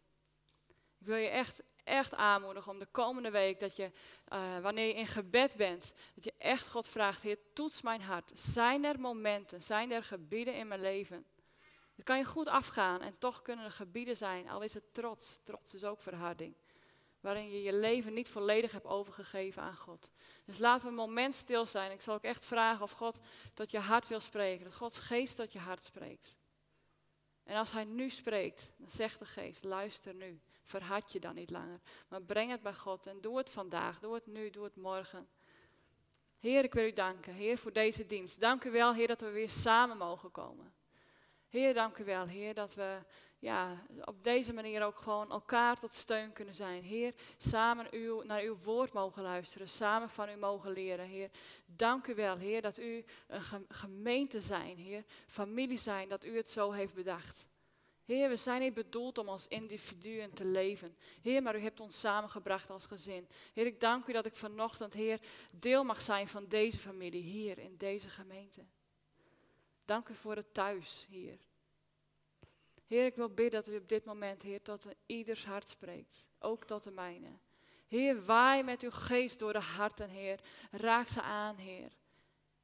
Ik 0.99 1.05
wil 1.05 1.15
je 1.15 1.27
echt, 1.27 1.61
echt 1.83 2.13
aanmoedigen 2.13 2.71
om 2.71 2.79
de 2.79 2.87
komende 2.91 3.31
week 3.31 3.59
dat 3.59 3.75
je, 3.75 3.91
wanneer 4.61 4.87
je 4.87 4.93
in 4.93 5.07
gebed 5.07 5.55
bent, 5.55 5.93
dat 6.15 6.23
je 6.23 6.33
echt 6.37 6.67
God 6.67 6.87
vraagt, 6.87 7.21
Heer, 7.21 7.37
toets 7.53 7.81
mijn 7.81 8.01
hart. 8.01 8.31
Zijn 8.35 8.85
er 8.85 8.99
momenten, 8.99 9.61
zijn 9.61 9.91
er 9.91 10.03
gebieden 10.03 10.55
in 10.55 10.67
mijn 10.67 10.81
leven 10.81 11.25
Het 11.97 12.05
kan 12.05 12.17
je 12.17 12.25
goed 12.25 12.47
afgaan 12.47 13.01
en 13.01 13.17
toch 13.17 13.41
kunnen 13.41 13.65
er 13.65 13.71
gebieden 13.71 14.17
zijn, 14.17 14.49
al 14.49 14.61
is 14.61 14.73
het 14.73 14.93
trots, 14.93 15.39
trots 15.43 15.73
is 15.73 15.83
ook 15.83 16.01
verharding, 16.01 16.55
waarin 17.19 17.51
je 17.51 17.61
je 17.61 17.73
leven 17.73 18.13
niet 18.13 18.29
volledig 18.29 18.71
hebt 18.71 18.85
overgegeven 18.85 19.61
aan 19.61 19.75
God. 19.75 20.11
Dus 20.45 20.57
laten 20.57 20.83
we 20.83 20.89
een 20.89 20.95
moment 20.95 21.33
stil 21.33 21.65
zijn. 21.65 21.91
Ik 21.91 22.01
zal 22.01 22.13
ook 22.13 22.23
echt 22.23 22.45
vragen 22.45 22.83
of 22.83 22.91
God 22.91 23.19
tot 23.53 23.71
je 23.71 23.79
hart 23.79 24.07
wil 24.07 24.19
spreken, 24.19 24.65
dat 24.65 24.75
Gods 24.75 24.99
geest 24.99 25.35
tot 25.35 25.53
je 25.53 25.59
hart 25.59 25.83
spreekt. 25.83 26.37
En 27.43 27.57
als 27.57 27.71
Hij 27.71 27.83
nu 27.83 28.09
spreekt, 28.09 28.71
dan 28.77 28.89
zegt 28.89 29.19
de 29.19 29.25
geest, 29.25 29.63
luister 29.63 30.13
nu, 30.13 30.41
verhard 30.63 31.11
je 31.11 31.19
dan 31.19 31.35
niet 31.35 31.49
langer, 31.49 31.79
maar 32.07 32.21
breng 32.21 32.51
het 32.51 32.61
bij 32.61 32.73
God 32.73 33.07
en 33.07 33.21
doe 33.21 33.37
het 33.37 33.49
vandaag, 33.49 33.99
doe 33.99 34.13
het 34.13 34.27
nu, 34.27 34.49
doe 34.49 34.63
het 34.63 34.75
morgen. 34.75 35.27
Heer, 36.37 36.63
ik 36.63 36.73
wil 36.73 36.85
u 36.85 36.93
danken, 36.93 37.33
Heer, 37.33 37.57
voor 37.57 37.73
deze 37.73 38.05
dienst. 38.05 38.39
Dank 38.39 38.63
u 38.63 38.71
wel, 38.71 38.93
Heer, 38.93 39.07
dat 39.07 39.21
we 39.21 39.29
weer 39.29 39.49
samen 39.49 39.97
mogen 39.97 40.31
komen. 40.31 40.73
Heer, 41.49 41.73
dank 41.73 41.97
u 41.97 42.03
wel, 42.03 42.25
Heer, 42.25 42.53
dat 42.53 42.73
we 42.73 42.97
ja, 43.39 43.85
op 44.03 44.23
deze 44.23 44.53
manier 44.53 44.83
ook 44.83 44.97
gewoon 44.97 45.31
elkaar 45.31 45.79
tot 45.79 45.93
steun 45.93 46.33
kunnen 46.33 46.55
zijn. 46.55 46.83
Heer, 46.83 47.13
samen 47.37 47.87
uw, 47.91 48.21
naar 48.23 48.41
uw 48.41 48.57
woord 48.63 48.93
mogen 48.93 49.23
luisteren, 49.23 49.69
samen 49.69 50.09
van 50.09 50.29
u 50.29 50.35
mogen 50.35 50.71
leren. 50.71 51.05
Heer, 51.05 51.29
dank 51.65 52.07
u 52.07 52.15
wel, 52.15 52.37
Heer, 52.37 52.61
dat 52.61 52.77
u 52.77 53.05
een 53.27 53.65
gemeente 53.69 54.39
zijn, 54.39 54.77
Heer, 54.77 55.03
familie 55.27 55.77
zijn, 55.77 56.09
dat 56.09 56.25
u 56.25 56.37
het 56.37 56.49
zo 56.49 56.71
heeft 56.71 56.93
bedacht. 56.93 57.45
Heer, 58.05 58.29
we 58.29 58.35
zijn 58.35 58.61
niet 58.61 58.73
bedoeld 58.73 59.17
om 59.17 59.29
als 59.29 59.47
individuen 59.47 60.33
te 60.33 60.45
leven. 60.45 60.97
Heer, 61.21 61.41
maar 61.41 61.55
u 61.55 61.59
hebt 61.59 61.79
ons 61.79 61.99
samengebracht 61.99 62.69
als 62.69 62.85
gezin. 62.85 63.27
Heer, 63.53 63.65
ik 63.65 63.79
dank 63.79 64.07
u 64.07 64.13
dat 64.13 64.25
ik 64.25 64.35
vanochtend, 64.35 64.93
Heer, 64.93 65.19
deel 65.51 65.83
mag 65.83 66.01
zijn 66.01 66.27
van 66.27 66.45
deze 66.47 66.77
familie 66.77 67.23
hier 67.23 67.57
in 67.57 67.77
deze 67.77 68.07
gemeente. 68.07 68.65
Dank 69.87 70.09
u 70.09 70.15
voor 70.15 70.35
het 70.35 70.53
thuis, 70.53 71.07
Heer. 71.09 71.37
Heer, 72.85 73.05
ik 73.05 73.15
wil 73.15 73.29
bidden 73.29 73.63
dat 73.63 73.73
u 73.73 73.77
op 73.77 73.89
dit 73.89 74.05
moment, 74.05 74.41
Heer, 74.41 74.61
tot 74.61 74.85
ieders 75.05 75.45
hart 75.45 75.69
spreekt. 75.69 76.27
Ook 76.39 76.63
tot 76.63 76.83
de 76.83 76.91
mijne. 76.91 77.27
Heer, 77.87 78.25
waai 78.25 78.63
met 78.63 78.81
uw 78.81 78.91
geest 78.91 79.39
door 79.39 79.53
de 79.53 79.59
harten, 79.59 80.09
Heer. 80.09 80.39
Raak 80.71 81.07
ze 81.07 81.21
aan, 81.21 81.55
Heer. 81.55 81.91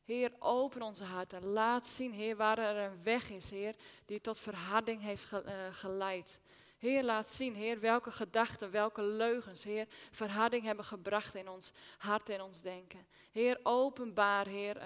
Heer, 0.04 0.32
open 0.40 0.82
onze 0.82 1.04
harten. 1.04 1.46
Laat 1.46 1.88
zien, 1.88 2.12
Heer, 2.12 2.36
waar 2.36 2.58
er 2.58 2.92
een 2.92 3.04
weg 3.04 3.30
is, 3.30 3.50
Heer, 3.50 3.76
die 4.06 4.22
tot 4.22 4.40
verharding 4.40 5.02
heeft 5.02 5.34
eh, 5.34 5.54
geleid. 5.72 6.40
Heer, 6.78 7.04
laat 7.04 7.30
zien, 7.30 7.56
Heer, 7.56 7.80
welke 7.80 8.12
gedachten, 8.12 8.72
welke 8.72 9.02
leugens, 9.02 9.64
Heer, 9.64 9.88
verharding 10.12 10.64
hebben 10.64 10.86
gebracht 10.86 11.36
in 11.36 11.50
ons 11.50 11.72
hart 11.98 12.30
en 12.30 12.42
ons 12.42 12.62
denken. 12.62 13.08
Heer, 13.32 13.60
openbaar, 13.64 14.48
Heer, 14.48 14.78
uh, 14.78 14.84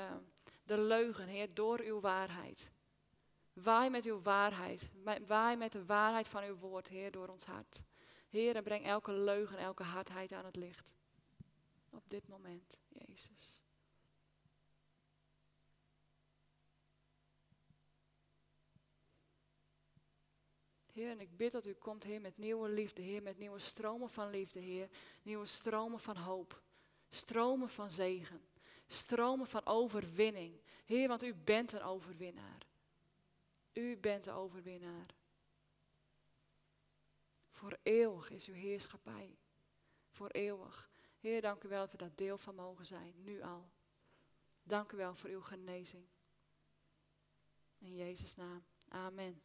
de 0.68 0.78
leugen, 0.78 1.28
Heer, 1.28 1.54
door 1.54 1.80
uw 1.80 2.00
waarheid. 2.00 2.72
Waai 3.54 3.90
met 3.90 4.06
uw 4.06 4.22
waarheid. 4.22 4.90
Waai 5.28 5.56
met 5.56 5.72
de 5.72 5.86
waarheid 5.86 6.28
van 6.28 6.44
uw 6.44 6.56
woord, 6.56 6.88
Heer, 6.88 7.12
door 7.12 7.28
ons 7.28 7.44
hart. 7.44 7.84
Heer, 8.30 8.56
en 8.56 8.64
breng 8.64 8.86
elke 8.86 9.12
leugen, 9.12 9.58
elke 9.58 9.84
hardheid 9.84 10.32
aan 10.32 10.46
het 10.46 10.56
licht. 10.56 10.94
Op 11.90 12.04
dit 12.08 12.28
moment, 12.28 12.78
Jezus. 12.88 13.62
Heer, 20.92 21.10
en 21.10 21.20
ik 21.20 21.38
bid 21.38 21.52
dat 21.52 21.66
u 21.66 21.74
komt, 21.74 22.04
Heer, 22.04 22.22
met 22.22 22.38
nieuwe 22.38 22.70
liefde, 22.70 23.02
Heer, 23.02 23.22
met 23.24 23.38
nieuwe 23.38 23.60
stromen 23.60 24.10
van 24.10 24.30
liefde, 24.30 24.60
Heer. 24.60 24.90
Nieuwe 25.22 25.46
stromen 25.46 26.00
van 26.00 26.18
hoop. 26.18 26.62
Stromen 27.10 27.70
van 27.70 27.90
zegen. 27.90 28.47
Stromen 28.88 29.48
van 29.48 29.66
overwinning. 29.66 30.62
Heer, 30.86 31.08
want 31.08 31.24
u 31.24 31.34
bent 31.34 31.72
een 31.72 31.82
overwinnaar. 31.82 32.68
U 33.74 33.98
bent 33.98 34.24
de 34.24 34.32
overwinnaar. 34.32 35.06
Voor 37.50 37.78
eeuwig 37.84 38.30
is 38.30 38.46
uw 38.46 38.54
heerschappij. 38.54 39.38
Voor 40.10 40.30
eeuwig. 40.30 40.90
Heer, 41.20 41.42
dank 41.42 41.64
u 41.64 41.68
wel 41.68 41.80
dat 41.80 41.92
we 41.92 41.98
daar 41.98 42.16
deel 42.16 42.38
van 42.38 42.56
mogen 42.56 42.86
zijn, 42.86 43.14
nu 43.24 43.42
al. 43.42 43.70
Dank 44.64 44.92
u 44.92 44.98
wel 44.98 45.16
voor 45.16 45.30
uw 45.30 45.42
genezing. 45.42 46.06
In 47.78 47.96
Jezus' 47.96 48.36
naam. 48.36 48.64
Amen. 48.88 49.42